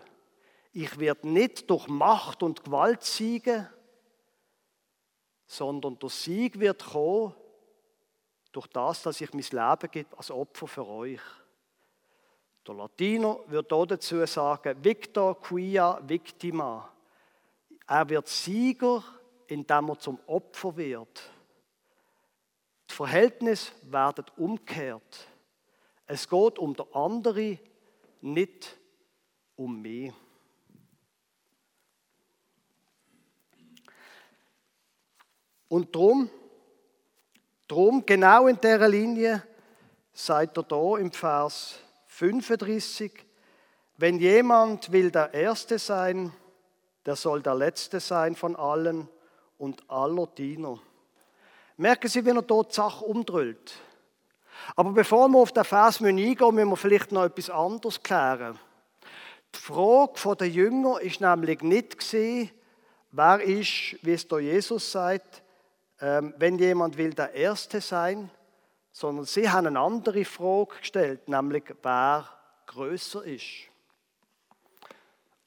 Ich 0.73 0.99
werde 0.99 1.29
nicht 1.29 1.69
durch 1.69 1.87
Macht 1.89 2.43
und 2.43 2.65
Gewalt 2.65 3.03
siegen, 3.03 3.69
sondern 5.47 5.99
der 5.99 6.09
Sieg 6.09 6.59
wird 6.59 6.85
kommen 6.85 7.35
durch 8.53 8.67
das, 8.69 9.03
dass 9.03 9.21
ich 9.21 9.33
mein 9.33 9.43
Leben 9.43 9.91
gebe 9.91 10.17
als 10.17 10.31
Opfer 10.31 10.67
für 10.67 10.87
euch. 10.87 11.21
Der 12.67 12.75
Latiner 12.75 13.39
wird 13.47 13.73
dazu 13.73 14.25
sagen, 14.27 14.85
Victor 14.85 15.41
quia 15.41 16.01
victima. 16.07 16.89
Er 17.87 18.09
wird 18.09 18.29
Sieger, 18.29 19.03
indem 19.49 19.89
er 19.89 19.99
zum 19.99 20.19
Opfer 20.27 20.77
wird. 20.77 21.31
Die 22.89 22.95
Verhältnisse 22.95 23.73
werden 23.91 24.27
umgekehrt. 24.37 25.27
Es 26.07 26.29
geht 26.29 26.59
um 26.59 26.75
den 26.75 26.87
anderen, 26.95 27.59
nicht 28.23 28.79
um 29.57 29.81
mich. 29.83 30.13
Und 35.69 35.95
darum, 35.95 36.29
drum 37.67 38.05
genau 38.05 38.47
in 38.47 38.61
dieser 38.61 38.89
Linie, 38.89 39.43
sagt 40.13 40.57
er 40.59 40.63
da 40.65 40.97
im 40.99 41.11
Vers 41.11 41.79
35, 42.07 43.11
wenn 43.97 44.19
jemand 44.19 44.93
will 44.93 45.11
der 45.11 45.33
Erste 45.33 45.79
sein, 45.79 46.33
der 47.07 47.17
soll 47.17 47.43
der 47.43 47.55
Letzte 47.55 48.01
sein 48.01 48.37
von 48.37 48.55
allen 48.55 49.09
und 49.59 49.89
aller 49.91 50.27
Diener. 50.27 50.79
Merken 51.77 52.09
Sie, 52.09 52.25
wie 52.25 52.31
er 52.31 52.43
dort 52.43 52.71
die 52.71 52.75
Sache 52.75 53.05
umdrüllt. 53.05 53.75
Aber 54.77 54.93
bevor 54.93 55.29
wir 55.29 55.39
auf 55.39 55.53
den 55.53 55.65
Vers 55.65 56.01
eingehen, 56.01 56.55
müssen 56.55 56.71
wir 56.71 56.77
vielleicht 56.77 57.13
noch 57.13 57.25
etwas 57.25 57.51
anderes 57.51 58.03
klären. 58.03 58.59
Die 59.55 59.59
Frage 59.59 60.37
der 60.37 60.49
Jünger 60.49 61.01
ist 61.01 61.21
nämlich 61.21 61.61
nicht 61.63 61.99
wer 63.11 63.41
ist, 63.43 63.97
wie 64.03 64.13
es 64.13 64.27
da 64.27 64.39
Jesus 64.39 64.91
sagt, 64.91 65.43
ähm, 66.01 66.35
wenn 66.39 66.59
jemand 66.59 66.97
will 66.97 67.13
der 67.13 67.33
Erste 67.35 67.81
sein, 67.81 68.31
sondern 68.93 69.25
sie 69.25 69.49
haben 69.49 69.67
eine 69.67 69.79
andere 69.79 70.25
Frage 70.25 70.77
gestellt, 70.81 71.29
nämlich 71.29 71.65
wer 71.83 72.29
größer 72.67 73.25
ist. 73.25 73.69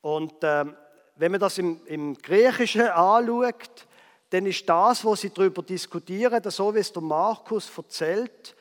Und 0.02 0.36
ähm, 0.44 0.76
wenn 1.16 1.32
man 1.32 1.40
das 1.40 1.58
im, 1.58 1.82
im 1.86 2.16
Griechischen 2.16 2.88
anschaut, 2.88 3.88
dann 4.30 4.46
ist 4.46 4.68
das, 4.68 5.06
was 5.06 5.22
sie 5.22 5.30
darüber 5.30 5.62
diskutieren, 5.64 6.42
so 6.50 6.74
wie 6.74 6.80
es 6.80 6.92
der 6.92 7.02
Markus 7.02 7.72
erzählt, 7.76 8.56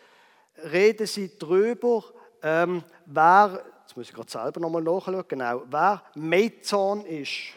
reden 0.72 1.06
sie 1.06 1.36
darüber, 1.38 2.04
ähm, 2.42 2.82
wer, 3.06 3.64
jetzt 3.82 3.96
muss 3.96 4.08
ich 4.08 4.14
gerade 4.14 4.30
selber 4.30 4.60
nochmal 4.60 4.82
nachschauen, 4.82 5.24
genau, 5.26 5.62
wer 5.70 6.02
Meizon 6.14 7.04
ist. 7.06 7.52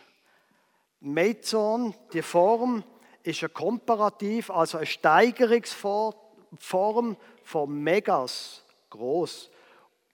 Meizon, 1.00 1.94
die 2.14 2.22
Form, 2.22 2.84
ist 3.24 3.44
ein 3.44 3.54
Komparativ, 3.54 4.50
also 4.50 4.78
eine 4.78 4.86
Steigerungsform 4.86 6.16
von 7.44 7.84
Megas, 7.84 8.64
groß. 8.90 9.50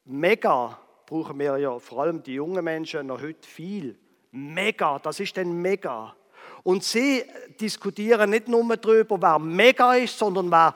Mega 0.06 0.80
brauchen 1.06 1.38
wir 1.40 1.58
ja 1.58 1.78
vor 1.78 2.02
allem 2.02 2.24
die 2.24 2.34
jungen 2.34 2.64
Menschen 2.64 3.06
noch 3.08 3.22
heute 3.22 3.48
viel. 3.48 3.98
Mega, 4.32 4.98
das 5.00 5.20
ist 5.20 5.38
ein 5.38 5.62
Mega. 5.62 6.16
Und 6.64 6.84
sie 6.84 7.24
diskutieren 7.60 8.32
nicht 8.32 8.48
nur 8.48 8.66
darüber, 8.78 9.22
wer 9.22 9.38
mega 9.38 9.94
ist, 9.96 10.18
sondern 10.18 10.50
wer 10.50 10.74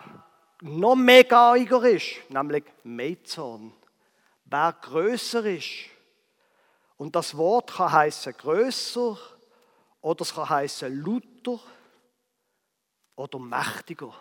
noch 0.61 0.95
megaiger 0.95 1.83
ist, 1.85 2.29
nämlich 2.29 2.63
Meizon. 2.83 3.73
Wer 4.45 4.73
größer 4.81 5.45
ist. 5.45 5.89
Und 6.97 7.15
das 7.15 7.37
Wort 7.37 7.73
kann 7.73 7.91
heißen 7.91 8.33
größer 8.33 9.17
oder 10.01 10.21
es 10.21 10.33
kann 10.33 10.49
heißen 10.49 11.03
lauter 11.03 11.61
oder 13.15 13.39
mächtiger? 13.39 14.13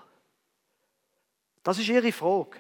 Das 1.63 1.79
ist 1.79 1.89
Ihre 1.89 2.13
Frage. 2.13 2.59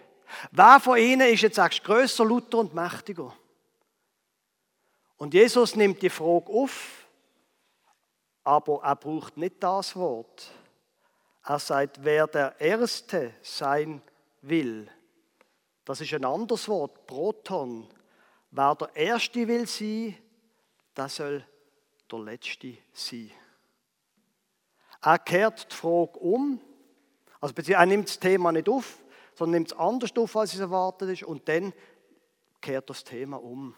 Wer 0.51 0.81
von 0.81 0.99
Ihnen 0.99 1.29
ist 1.29 1.43
jetzt 1.43 1.57
sagst, 1.57 1.85
größer, 1.85 2.25
lauter 2.25 2.59
und 2.59 2.75
mächtiger? 2.75 3.35
Und 5.19 5.35
Jesus 5.35 5.77
nimmt 5.77 6.03
die 6.03 6.11
Frage 6.11 6.51
auf, 6.51 7.07
aber 8.45 8.81
er 8.83 8.97
braucht 8.97 9.37
nicht 9.37 9.63
das 9.63 9.97
Wort. 9.97 10.51
Er 11.49 11.61
sagt, 11.61 12.03
wer 12.03 12.27
der 12.27 12.61
Erste 12.61 13.35
sein 13.41 14.03
will, 14.43 14.91
das 15.85 16.01
ist 16.01 16.13
ein 16.13 16.25
anderes 16.25 16.69
Wort, 16.69 17.07
Proton. 17.07 17.89
Wer 18.51 18.75
der 18.75 18.97
Erste 18.97 19.47
will 19.47 19.67
sein, 19.69 20.17
der 20.97 21.09
soll 21.09 21.47
der 22.11 22.19
Letzte 22.19 22.77
sein. 22.93 23.31
Er 25.01 25.21
kehrt 25.21 25.71
die 25.71 25.77
Frage 25.77 26.19
um, 26.19 26.61
also 27.41 27.55
er 27.55 27.87
nimmt 27.87 28.09
das 28.09 28.19
Thema 28.19 28.51
nicht 28.51 28.69
auf, 28.69 28.99
sondern 29.37 29.53
nimmt 29.53 29.73
es 29.73 29.79
anders 29.79 30.17
auf, 30.17 30.37
als 30.37 30.55
es 30.55 30.61
erwartet 30.61 31.11
ist, 31.11 31.23
und 31.23 31.49
dann 31.49 31.73
kehrt 32.61 32.91
das 32.91 33.05
Thema 33.05 33.37
um. 33.37 33.77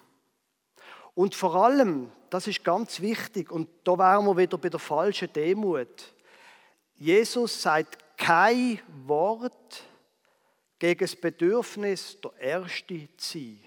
Und 1.14 1.34
vor 1.34 1.54
allem, 1.56 2.10
das 2.30 2.46
ist 2.46 2.64
ganz 2.64 3.00
wichtig, 3.00 3.50
und 3.50 3.68
da 3.84 3.98
wären 3.98 4.24
wir 4.24 4.38
wieder 4.38 4.56
bei 4.56 4.70
der 4.70 4.80
falschen 4.80 5.30
Demut. 5.34 6.14
Jesus 6.98 7.62
sagt 7.62 7.96
kein 8.16 8.80
Wort 9.06 9.84
gegen 10.78 10.98
das 10.98 11.14
Bedürfnis, 11.14 12.20
der 12.20 12.36
Erste 12.38 13.08
zu 13.16 13.38
sein. 13.38 13.60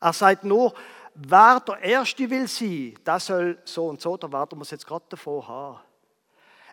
Er 0.00 0.12
sagt 0.12 0.44
nur, 0.44 0.72
wer 1.14 1.60
der 1.60 1.78
Erste 1.80 2.30
will 2.30 2.48
sein, 2.48 2.98
der 3.04 3.20
soll 3.20 3.60
so 3.64 3.88
und 3.88 4.00
so, 4.00 4.16
da 4.16 4.30
werden 4.32 4.58
wir 4.58 4.62
es 4.62 4.70
jetzt 4.70 4.86
gerade 4.86 5.04
davon 5.08 5.46
haben. 5.46 5.80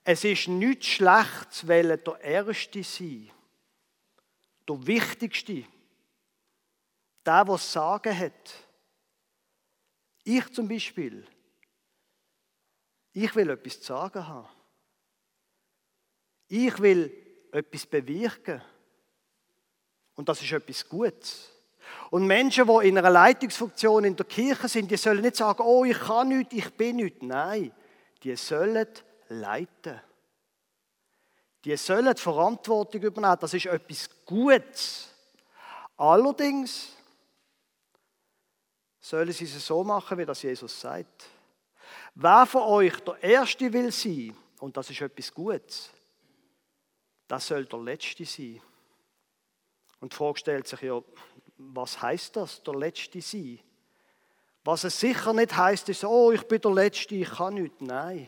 Es 0.04 0.24
ist 0.24 0.48
nichts 0.48 0.86
Schlechtes, 0.86 1.68
weil 1.68 1.98
der 1.98 2.22
Erste 2.22 2.84
sein. 2.84 3.30
Der 4.70 4.88
Wichtigste. 4.88 5.66
Der, 7.26 7.44
der 7.44 7.58
Sagen 7.58 8.18
hat. 8.18 8.54
Ich 10.24 10.54
zum 10.54 10.68
Beispiel. 10.68 11.28
Ich 13.20 13.36
will 13.36 13.50
etwas 13.50 13.80
zu 13.82 13.88
sagen 13.88 14.28
haben. 14.28 14.48
Ich 16.50 16.80
will 16.80 17.12
etwas 17.52 17.88
bewirken. 17.88 18.62
Und 20.14 20.30
das 20.30 20.40
ist 20.44 20.52
etwas 20.52 20.88
Gutes. 20.88 21.50
Und 22.12 22.28
Menschen, 22.28 22.68
die 22.68 22.88
in 22.88 22.96
einer 22.96 23.10
Leitungsfunktion 23.10 24.04
in 24.04 24.16
der 24.16 24.28
Kirche 24.28 24.68
sind, 24.68 24.92
die 24.92 24.98
sollen 24.98 25.22
nicht 25.22 25.36
sagen, 25.36 25.64
oh, 25.66 25.84
ich 25.84 25.98
kann 25.98 26.28
nichts, 26.28 26.54
ich 26.54 26.70
bin 26.76 26.98
nichts. 26.98 27.24
Nein, 27.24 27.72
die 28.22 28.36
sollen 28.36 28.88
leiten. 29.30 30.00
Die 31.66 31.76
sollen 31.76 32.16
Verantwortung 32.18 33.02
übernehmen. 33.02 33.38
Das 33.42 33.52
ist 33.52 33.66
etwas 33.66 34.12
Gutes. 34.28 35.12
Allerdings 35.98 36.90
sollen 39.00 39.32
sie 39.32 39.46
es 39.46 39.66
so 39.66 39.84
machen, 39.84 40.20
wie 40.20 40.26
das 40.26 40.44
Jesus 40.44 40.80
sagt. 40.80 41.32
Wer 42.20 42.48
von 42.48 42.64
euch 42.64 43.00
der 43.02 43.22
Erste 43.22 43.72
will 43.72 43.92
sein, 43.92 44.36
und 44.60 44.76
das 44.76 44.90
ist 44.90 45.02
etwas 45.02 45.32
Gutes, 45.32 45.92
das 47.28 47.46
soll 47.46 47.66
der 47.66 47.78
Letzte 47.78 48.26
sein. 48.26 48.60
Und 50.00 50.12
die 50.12 50.16
Frage 50.16 50.40
stellt 50.40 50.68
sich 50.68 50.82
ja, 50.82 51.00
was 51.60 52.02
heißt 52.02 52.36
das, 52.36 52.64
der 52.64 52.74
Letzte 52.74 53.22
sein? 53.22 53.60
Was 54.64 54.84
es 54.84 55.00
sicher 55.00 55.32
nicht 55.32 55.56
heißt, 55.56 55.90
ist, 55.90 56.04
oh, 56.06 56.32
ich 56.32 56.42
bin 56.48 56.60
der 56.60 56.72
Letzte, 56.72 57.14
ich 57.14 57.30
kann 57.30 57.54
nichts. 57.54 57.82
Nein. 57.82 58.28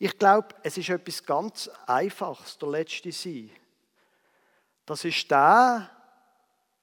Ich 0.00 0.18
glaube, 0.18 0.48
es 0.64 0.76
ist 0.76 0.88
etwas 0.88 1.24
ganz 1.24 1.70
Einfaches, 1.86 2.58
der 2.58 2.68
Letzte 2.68 3.12
sein. 3.12 3.48
Das 4.86 5.04
ist 5.04 5.30
der, 5.30 5.88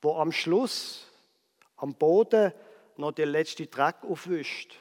wo 0.02 0.16
am 0.16 0.32
Schluss 0.32 1.06
am 1.76 1.94
Boden 1.94 2.54
noch 2.96 3.12
der 3.12 3.26
letzte 3.26 3.68
Dreck 3.68 3.98
aufwischt. 4.04 4.78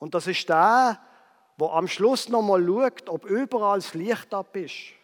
Und 0.00 0.14
das 0.14 0.26
ist 0.26 0.48
der, 0.48 0.98
wo 1.56 1.68
am 1.68 1.86
Schluss 1.86 2.28
noch 2.28 2.42
mal 2.42 2.64
schaut, 2.66 3.08
ob 3.08 3.26
überall 3.26 3.78
das 3.78 3.94
Licht 3.94 4.34
ab 4.34 4.56
ist 4.56 4.94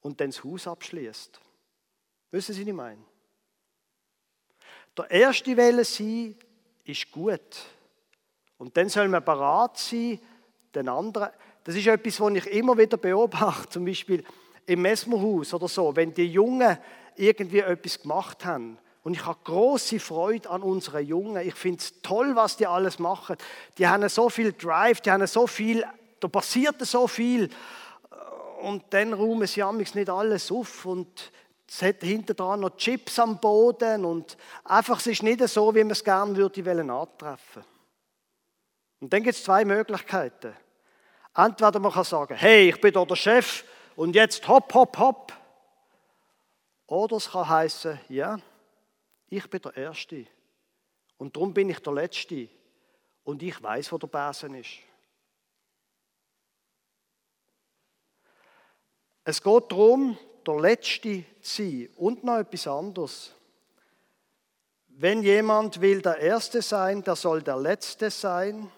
und 0.00 0.20
dann 0.20 0.30
das 0.30 0.42
Haus 0.42 0.66
abschließt. 0.66 1.38
Wissen 2.32 2.54
Sie, 2.54 2.62
was 2.62 2.68
ich 2.68 2.74
meine? 2.74 3.04
Der 4.96 5.10
erste 5.10 5.56
Welle 5.56 5.84
sein 5.84 6.34
ist 6.84 7.10
gut. 7.12 7.64
Und 8.58 8.76
dann 8.76 8.88
soll 8.88 9.08
man 9.08 9.24
bereit 9.24 9.76
sein, 9.76 10.18
den 10.74 10.88
anderen. 10.88 11.30
Das 11.64 11.76
ist 11.76 11.86
etwas, 11.86 12.20
was 12.20 12.34
ich 12.34 12.46
immer 12.46 12.76
wieder 12.76 12.96
beobachte, 12.96 13.68
zum 13.68 13.84
Beispiel 13.84 14.24
im 14.66 14.82
Messmerhaus 14.82 15.52
oder 15.52 15.68
so, 15.68 15.94
wenn 15.94 16.14
die 16.14 16.26
Jungen 16.26 16.78
irgendwie 17.16 17.60
etwas 17.60 18.00
gemacht 18.00 18.44
haben. 18.44 18.78
Und 19.02 19.14
ich 19.14 19.24
habe 19.24 19.38
große 19.44 19.98
Freude 19.98 20.50
an 20.50 20.62
unseren 20.62 21.06
Jungen. 21.06 21.46
Ich 21.46 21.54
finde 21.54 21.78
es 21.78 22.02
toll, 22.02 22.36
was 22.36 22.56
die 22.56 22.66
alles 22.66 22.98
machen. 22.98 23.36
Die 23.78 23.86
haben 23.86 24.06
so 24.08 24.28
viel 24.28 24.52
Drive, 24.52 25.00
die 25.00 25.10
haben 25.10 25.26
so 25.26 25.46
viel, 25.46 25.84
da 26.20 26.28
passiert 26.28 26.80
so 26.80 27.06
viel. 27.06 27.48
Und 28.62 28.84
dann 28.90 29.14
räumen 29.14 29.46
sie 29.46 29.62
amigs 29.62 29.94
nicht 29.94 30.10
alles 30.10 30.52
auf 30.52 30.84
und 30.84 31.32
es 31.66 31.82
hat 31.82 32.02
hinter 32.02 32.34
dran 32.34 32.60
noch 32.60 32.76
Chips 32.76 33.18
am 33.20 33.38
Boden 33.38 34.04
und 34.04 34.36
einfach, 34.64 34.98
es 34.98 35.06
ist 35.06 35.22
nicht 35.22 35.40
so, 35.48 35.72
wie 35.74 35.84
man 35.84 35.92
es 35.92 36.02
gerne 36.02 36.36
würde 36.36 36.66
wollen 36.66 36.90
antreffen. 36.90 37.64
Und 39.00 39.12
dann 39.12 39.22
gibt 39.22 39.36
es 39.36 39.44
zwei 39.44 39.64
Möglichkeiten. 39.64 40.54
Entweder 41.34 41.78
man 41.78 41.92
kann 41.92 42.04
sagen, 42.04 42.34
hey, 42.34 42.70
ich 42.70 42.80
bin 42.80 42.92
hier 42.92 43.06
der 43.06 43.16
Chef 43.16 43.64
und 43.94 44.14
jetzt 44.14 44.46
hopp, 44.46 44.74
hopp, 44.74 44.98
hopp. 44.98 45.32
Oder 46.86 47.16
es 47.16 47.30
kann 47.30 47.48
heißen, 47.48 48.00
ja, 48.08 48.38
ich 49.30 49.48
bin 49.48 49.62
der 49.62 49.76
Erste 49.76 50.26
und 51.16 51.34
darum 51.34 51.54
bin 51.54 51.70
ich 51.70 51.78
der 51.78 51.92
Letzte 51.92 52.48
und 53.24 53.42
ich 53.42 53.62
weiß, 53.62 53.92
wo 53.92 53.98
der 53.98 54.08
Besen 54.08 54.54
ist. 54.54 54.78
Es 59.24 59.42
geht 59.42 59.70
darum, 59.70 60.18
der 60.46 60.58
Letzte 60.58 61.24
zu 61.40 61.62
sein. 61.62 61.88
Und 61.96 62.24
noch 62.24 62.38
etwas 62.38 62.66
anderes. 62.66 63.32
Wenn 64.88 65.22
jemand 65.22 65.80
will 65.80 66.02
der 66.02 66.18
Erste 66.18 66.62
sein, 66.62 67.02
der 67.04 67.16
soll 67.16 67.42
der 67.42 67.56
Letzte 67.56 68.10
sein, 68.10 68.70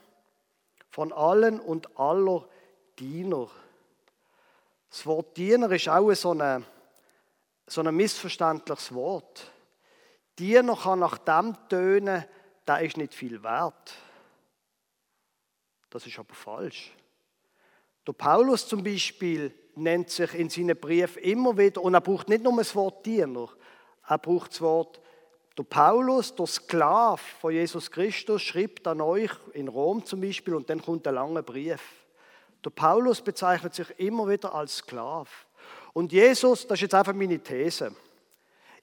von 0.90 1.12
allen 1.12 1.58
und 1.58 1.98
aller 1.98 2.46
Diener. 2.98 3.48
Das 4.90 5.06
Wort 5.06 5.36
Diener 5.36 5.70
ist 5.70 5.88
auch 5.88 6.12
so 6.12 6.32
ein, 6.32 6.66
so 7.66 7.80
ein 7.80 7.94
missverständliches 7.94 8.94
Wort. 8.94 9.51
Diener 10.42 10.76
kann 10.76 10.98
nach 10.98 11.18
dem 11.18 11.56
tönen, 11.68 12.24
der 12.66 12.80
ist 12.80 12.96
nicht 12.96 13.14
viel 13.14 13.44
wert. 13.44 13.94
Das 15.88 16.04
ist 16.04 16.18
aber 16.18 16.34
falsch. 16.34 16.90
Der 18.04 18.12
Paulus 18.12 18.66
zum 18.66 18.82
Beispiel 18.82 19.54
nennt 19.76 20.10
sich 20.10 20.34
in 20.34 20.50
seinen 20.50 20.76
Briefen 20.76 21.22
immer 21.22 21.56
wieder, 21.56 21.80
und 21.80 21.94
er 21.94 22.00
braucht 22.00 22.28
nicht 22.28 22.42
nur 22.42 22.56
das 22.56 22.74
Wort 22.74 23.06
Diener, 23.06 23.50
er 24.08 24.18
braucht 24.18 24.50
das 24.50 24.60
Wort, 24.60 25.00
der 25.56 25.62
Paulus, 25.62 26.34
der 26.34 26.46
Sklav 26.46 27.20
von 27.40 27.52
Jesus 27.52 27.88
Christus, 27.88 28.42
schreibt 28.42 28.84
an 28.88 29.00
euch 29.00 29.30
in 29.52 29.68
Rom 29.68 30.04
zum 30.04 30.22
Beispiel, 30.22 30.56
und 30.56 30.68
dann 30.68 30.82
kommt 30.82 31.06
ein 31.06 31.14
langer 31.14 31.42
Brief. 31.42 31.82
Der 32.64 32.70
Paulus 32.70 33.20
bezeichnet 33.20 33.74
sich 33.74 33.88
immer 34.00 34.28
wieder 34.28 34.52
als 34.52 34.78
Sklav. 34.78 35.46
Und 35.92 36.10
Jesus, 36.10 36.66
das 36.66 36.78
ist 36.78 36.82
jetzt 36.82 36.94
einfach 36.94 37.14
meine 37.14 37.38
These, 37.38 37.94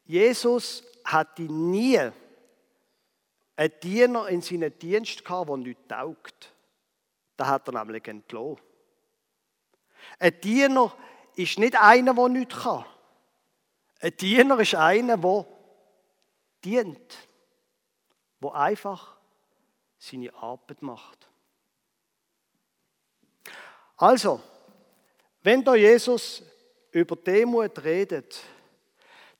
Jesus 0.06 0.86
hatte 1.12 1.44
nie 1.44 2.00
einen 3.56 3.80
Diener 3.82 4.28
in 4.30 4.42
seinem 4.42 4.78
Dienst 4.78 5.24
gehabt, 5.26 5.50
der 5.50 5.58
nicht 5.58 5.90
taugt. 5.90 6.54
Da 7.36 7.48
hat 7.48 7.68
er 7.68 7.74
nämlich 7.74 8.08
entlohnt. 8.08 8.62
Ein 10.18 10.40
Diener 10.42 10.96
ist 11.36 11.60
nicht 11.60 11.76
einer, 11.76 12.14
der 12.14 12.30
nichts 12.30 12.56
kann. 12.64 12.86
Ein 14.02 14.16
Diener 14.18 14.60
ist 14.60 14.76
einer, 14.76 15.18
der 15.18 15.46
dient, 16.64 17.18
der 18.42 18.54
einfach 18.56 19.18
seine 19.98 20.34
Arbeit 20.34 20.82
macht. 20.82 21.30
Also, 23.98 24.42
wenn 25.42 25.64
da 25.64 25.76
Jesus 25.76 26.42
über 26.92 27.16
Demut 27.18 27.84
redet, 27.84 28.42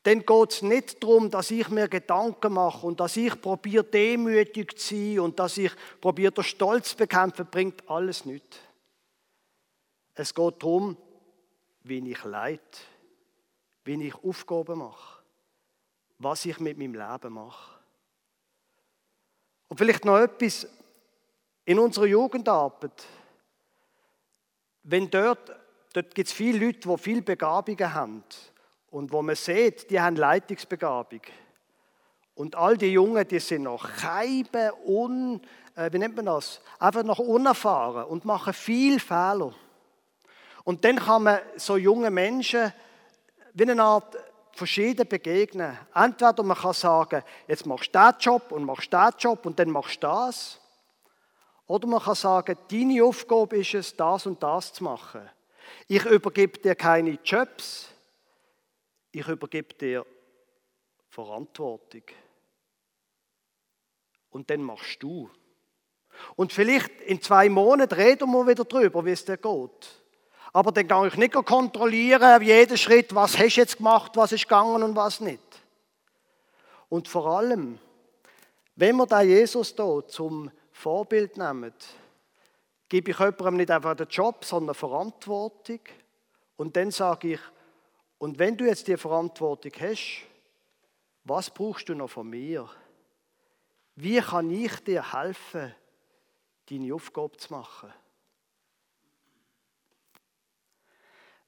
dann 0.04 0.26
geht 0.26 0.52
es 0.52 0.62
nicht 0.62 1.04
darum, 1.04 1.30
dass 1.30 1.52
ich 1.52 1.68
mir 1.70 1.90
Gedanken 1.90 2.54
mache 2.54 2.88
und 2.88 3.00
dass 3.00 3.18
ich 3.18 3.40
probiere, 3.42 3.84
demütig 3.84 4.80
zu 4.80 4.96
sein 4.96 5.20
und 5.20 5.40
dass 5.40 5.58
ich 5.58 5.72
probiere, 6.00 6.32
den 6.32 6.44
Stolz 6.44 6.92
zu 6.92 6.98
bekämpfen, 6.98 7.48
bringt 7.50 7.88
alles 7.90 8.24
nicht. 8.24 8.60
Es 10.16 10.34
geht 10.34 10.64
darum, 10.64 10.98
wie 11.84 12.12
ich 12.12 12.24
leite, 12.24 12.80
wie 13.84 14.08
ich 14.08 14.16
Aufgaben 14.24 14.80
mache, 14.80 15.22
was 16.18 16.46
ich 16.46 16.60
mit 16.60 16.78
meinem 16.78 16.94
Leben 16.94 17.34
mache. 17.34 17.80
Und 19.68 19.78
vielleicht 19.78 20.06
noch 20.06 20.18
etwas 20.18 20.68
in 21.66 21.78
unserer 21.78 22.06
Jugendarbeit. 22.06 23.06
Wenn 24.84 25.10
dort, 25.10 25.52
dort 25.94 26.16
gibt 26.16 26.30
es 26.30 26.34
viele 26.34 26.66
Leute, 26.66 26.88
die 26.88 26.98
viele 26.98 27.22
Begabungen 27.22 27.94
haben 27.94 28.24
und 28.92 29.12
wo 29.12 29.22
man 29.22 29.36
sieht, 29.36 29.90
die 29.90 30.00
haben 30.00 30.16
Leitungsbegabung. 30.16 31.22
Und 32.36 32.56
all 32.56 32.78
die 32.78 32.94
Jungen, 32.94 33.28
die 33.28 33.40
sind 33.40 33.64
noch 33.64 33.90
keiben, 33.98 34.72
un, 34.86 35.42
äh, 35.76 35.92
wie 35.92 35.98
nennt 35.98 36.16
man 36.16 36.26
das? 36.26 36.62
Einfach 36.80 37.04
noch 37.04 37.20
unerfahren 37.20 38.06
und 38.06 38.26
machen 38.26 38.54
viel 38.54 39.00
Fehler. 39.00 39.54
Und 40.64 40.86
dann 40.86 40.98
kann 40.98 41.24
man 41.24 41.40
so 41.58 41.78
jungen 41.78 42.14
Menschen 42.14 42.72
wie 43.54 43.70
eine 43.70 43.84
Art 43.84 44.16
verschieden 44.54 45.08
begegnen. 45.08 45.78
Entweder 45.94 46.44
man 46.44 46.58
kann 46.58 46.74
sagen, 46.74 47.24
jetzt 47.48 47.66
machst 47.66 47.94
du 47.94 48.00
diesen 48.00 48.20
Job 48.20 48.52
und 48.52 48.64
machst 48.64 48.92
diesen 48.92 49.14
Job 49.18 49.46
und 49.46 49.60
dann 49.60 49.70
machst 49.70 49.96
du 50.04 50.08
das. 50.08 50.60
Oder 51.68 51.88
man 51.88 52.02
kann 52.02 52.16
sagen, 52.16 52.58
deine 52.72 53.04
Aufgabe 53.04 53.58
ist 53.58 53.74
es, 53.74 53.96
das 53.96 54.26
und 54.26 54.42
das 54.42 54.74
zu 54.74 54.84
machen. 54.84 55.22
Ich 55.88 56.06
übergebe 56.06 56.58
dir 56.60 56.76
keine 56.76 57.20
Jobs, 57.24 57.90
ich 59.12 59.28
übergebe 59.28 59.74
dir 59.74 60.06
Verantwortung. 61.10 62.04
Und 64.30 64.50
dann 64.50 64.62
machst 64.62 65.02
du. 65.02 65.30
Und 66.36 66.54
vielleicht 66.54 67.02
in 67.02 67.22
zwei 67.22 67.50
Monaten 67.50 67.94
reden 67.94 68.32
wir 68.32 68.48
wieder 68.48 68.66
darüber, 68.66 69.06
wie 69.06 69.12
es 69.12 69.26
dir 69.26 69.38
geht. 69.38 70.02
Aber 70.52 70.72
dann 70.72 70.88
kann 70.88 71.08
ich 71.08 71.16
nicht 71.16 71.34
kontrollieren, 71.34 72.42
jeden 72.42 72.78
Schritt, 72.78 73.14
was 73.14 73.38
hast 73.38 73.56
du 73.56 73.62
jetzt 73.62 73.78
gemacht, 73.78 74.12
was 74.16 74.32
ist 74.32 74.44
gegangen 74.44 74.84
und 74.84 74.96
was 74.96 75.20
nicht. 75.20 75.44
Und 76.90 77.08
vor 77.08 77.28
allem, 77.28 77.78
wenn 78.76 78.96
wir 78.96 79.06
da 79.06 79.22
Jesus 79.22 79.76
hier 79.76 80.04
zum 80.08 80.50
Vorbild 80.72 81.38
nehmen, 81.38 81.74
gebe 82.88 83.12
ich 83.12 83.20
jemandem 83.20 83.58
nicht 83.58 83.72
einfach 83.72 83.96
den 83.96 84.08
Job, 84.08 84.44
sondern 84.44 84.74
Verantwortung. 84.74 85.82
Und 86.58 86.76
dann 86.76 86.90
sage 86.90 87.34
ich, 87.34 87.40
und 88.20 88.38
wenn 88.38 88.56
du 88.56 88.66
jetzt 88.66 88.88
die 88.88 88.98
Verantwortung 88.98 89.72
hast, 89.80 90.22
was 91.24 91.50
brauchst 91.50 91.90
du 91.90 91.96
noch 91.96 92.10
von 92.10 92.30
mir? 92.30 92.70
Wie 93.96 94.20
kann 94.20 94.52
ich 94.52 94.76
dir 94.84 95.14
helfen, 95.14 95.74
deine 96.70 96.94
Aufgabe 96.94 97.36
zu 97.38 97.52
machen? 97.52 97.92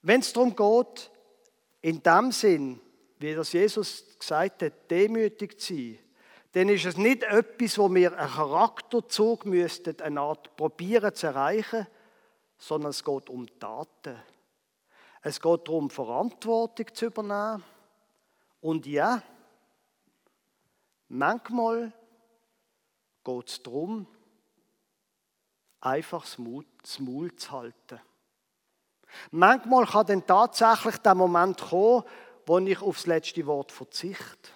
Wenn 0.02 0.22
es 0.22 0.34
darum 0.34 0.56
geht, 0.56 1.12
In 1.82 2.04
dem 2.04 2.32
Sinn, 2.32 2.80
wie 3.18 3.34
das 3.34 3.54
Jesus 3.54 4.06
gesagt 4.20 4.62
hat, 4.62 4.92
demütig 4.92 5.60
zu 5.60 5.74
sein, 5.74 6.00
dann 6.52 6.70
ist 6.70 6.86
es 6.86 6.98
nicht 6.98 7.24
etwas, 7.24 7.78
wo 7.78 7.94
wir 7.94 8.18
einen 8.18 8.30
Charakterzug 8.30 9.46
müssten, 9.46 10.00
eine 10.02 10.22
Art 10.22 10.56
probieren 10.56 11.16
zu 11.16 11.28
erreichen, 11.28 11.88
sondern 12.58 12.92
es 12.92 13.04
geht 13.04 13.30
um 13.30 13.48
Taten. 13.60 14.22
Es 15.22 15.40
geht 15.40 15.68
darum, 15.68 15.90
Verantwortung 15.90 16.94
zu 16.94 17.06
übernehmen. 17.06 17.64
Und 18.60 18.86
ja, 18.86 19.22
manchmal 21.08 21.94
geht 23.24 23.50
es 23.50 23.62
darum, 23.62 24.08
einfach 25.80 26.24
das 26.24 27.00
Maul 27.00 27.36
zu 27.36 27.52
halten. 27.52 28.00
Manchmal 29.32 29.86
kann 29.86 30.06
dann 30.08 30.26
tatsächlich 30.26 30.98
der 30.98 31.16
Moment 31.16 31.60
kommen, 31.60 32.04
wo 32.46 32.60
ich 32.60 32.82
aufs 32.82 33.06
letzte 33.06 33.46
Wort 33.46 33.72
verzichte. 33.72 34.52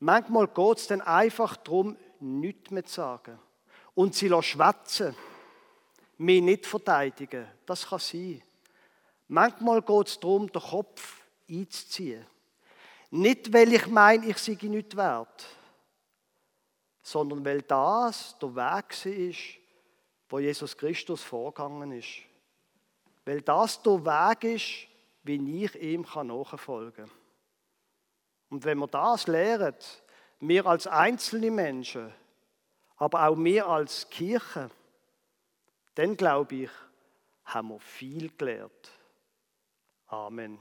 Manchmal 0.00 0.48
geht 0.48 0.78
es 0.78 0.86
dann 0.88 1.00
einfach 1.00 1.56
darum, 1.56 1.96
nichts 2.20 2.70
mehr 2.70 2.84
zu 2.84 2.94
sagen. 2.94 3.38
Und 3.94 4.14
sie 4.14 4.30
schwätzen, 4.42 5.14
mich 6.18 6.42
nicht 6.42 6.66
verteidigen. 6.66 7.46
Das 7.64 7.88
kann 7.88 7.98
sein. 8.00 8.42
Manchmal 9.28 9.82
geht 9.82 10.08
es 10.08 10.20
darum, 10.20 10.50
den 10.50 10.62
Kopf 10.62 11.24
einzuziehen. 11.48 12.26
Nicht, 13.10 13.52
weil 13.52 13.72
ich 13.72 13.86
meine, 13.86 14.26
ich 14.26 14.38
sei 14.38 14.58
nicht 14.62 14.96
wert, 14.96 15.46
sondern 17.02 17.44
weil 17.44 17.62
das 17.62 18.36
der 18.38 18.54
Weg 18.54 19.06
ist, 19.06 19.60
wo 20.28 20.38
Jesus 20.38 20.76
Christus 20.76 21.22
vorgegangen 21.22 21.92
ist. 21.92 22.22
Weil 23.24 23.40
das 23.42 23.80
der 23.82 24.04
Weg 24.04 24.44
ist, 24.44 24.88
wie 25.22 25.64
ich 25.64 25.74
ihm 25.80 26.02
nachfolgen 26.02 27.06
kann. 27.06 27.10
Und 28.50 28.64
wenn 28.64 28.78
wir 28.78 28.88
das 28.88 29.26
lernen, 29.26 29.74
wir 30.40 30.66
als 30.66 30.86
einzelne 30.86 31.50
Menschen, 31.50 32.12
aber 32.96 33.28
auch 33.28 33.36
wir 33.36 33.66
als 33.66 34.08
Kirche, 34.10 34.70
dann 35.94 36.16
glaube 36.16 36.54
ich, 36.54 36.70
haben 37.44 37.68
wir 37.68 37.80
viel 37.80 38.30
gelernt. 38.36 38.90
Amen. 40.12 40.58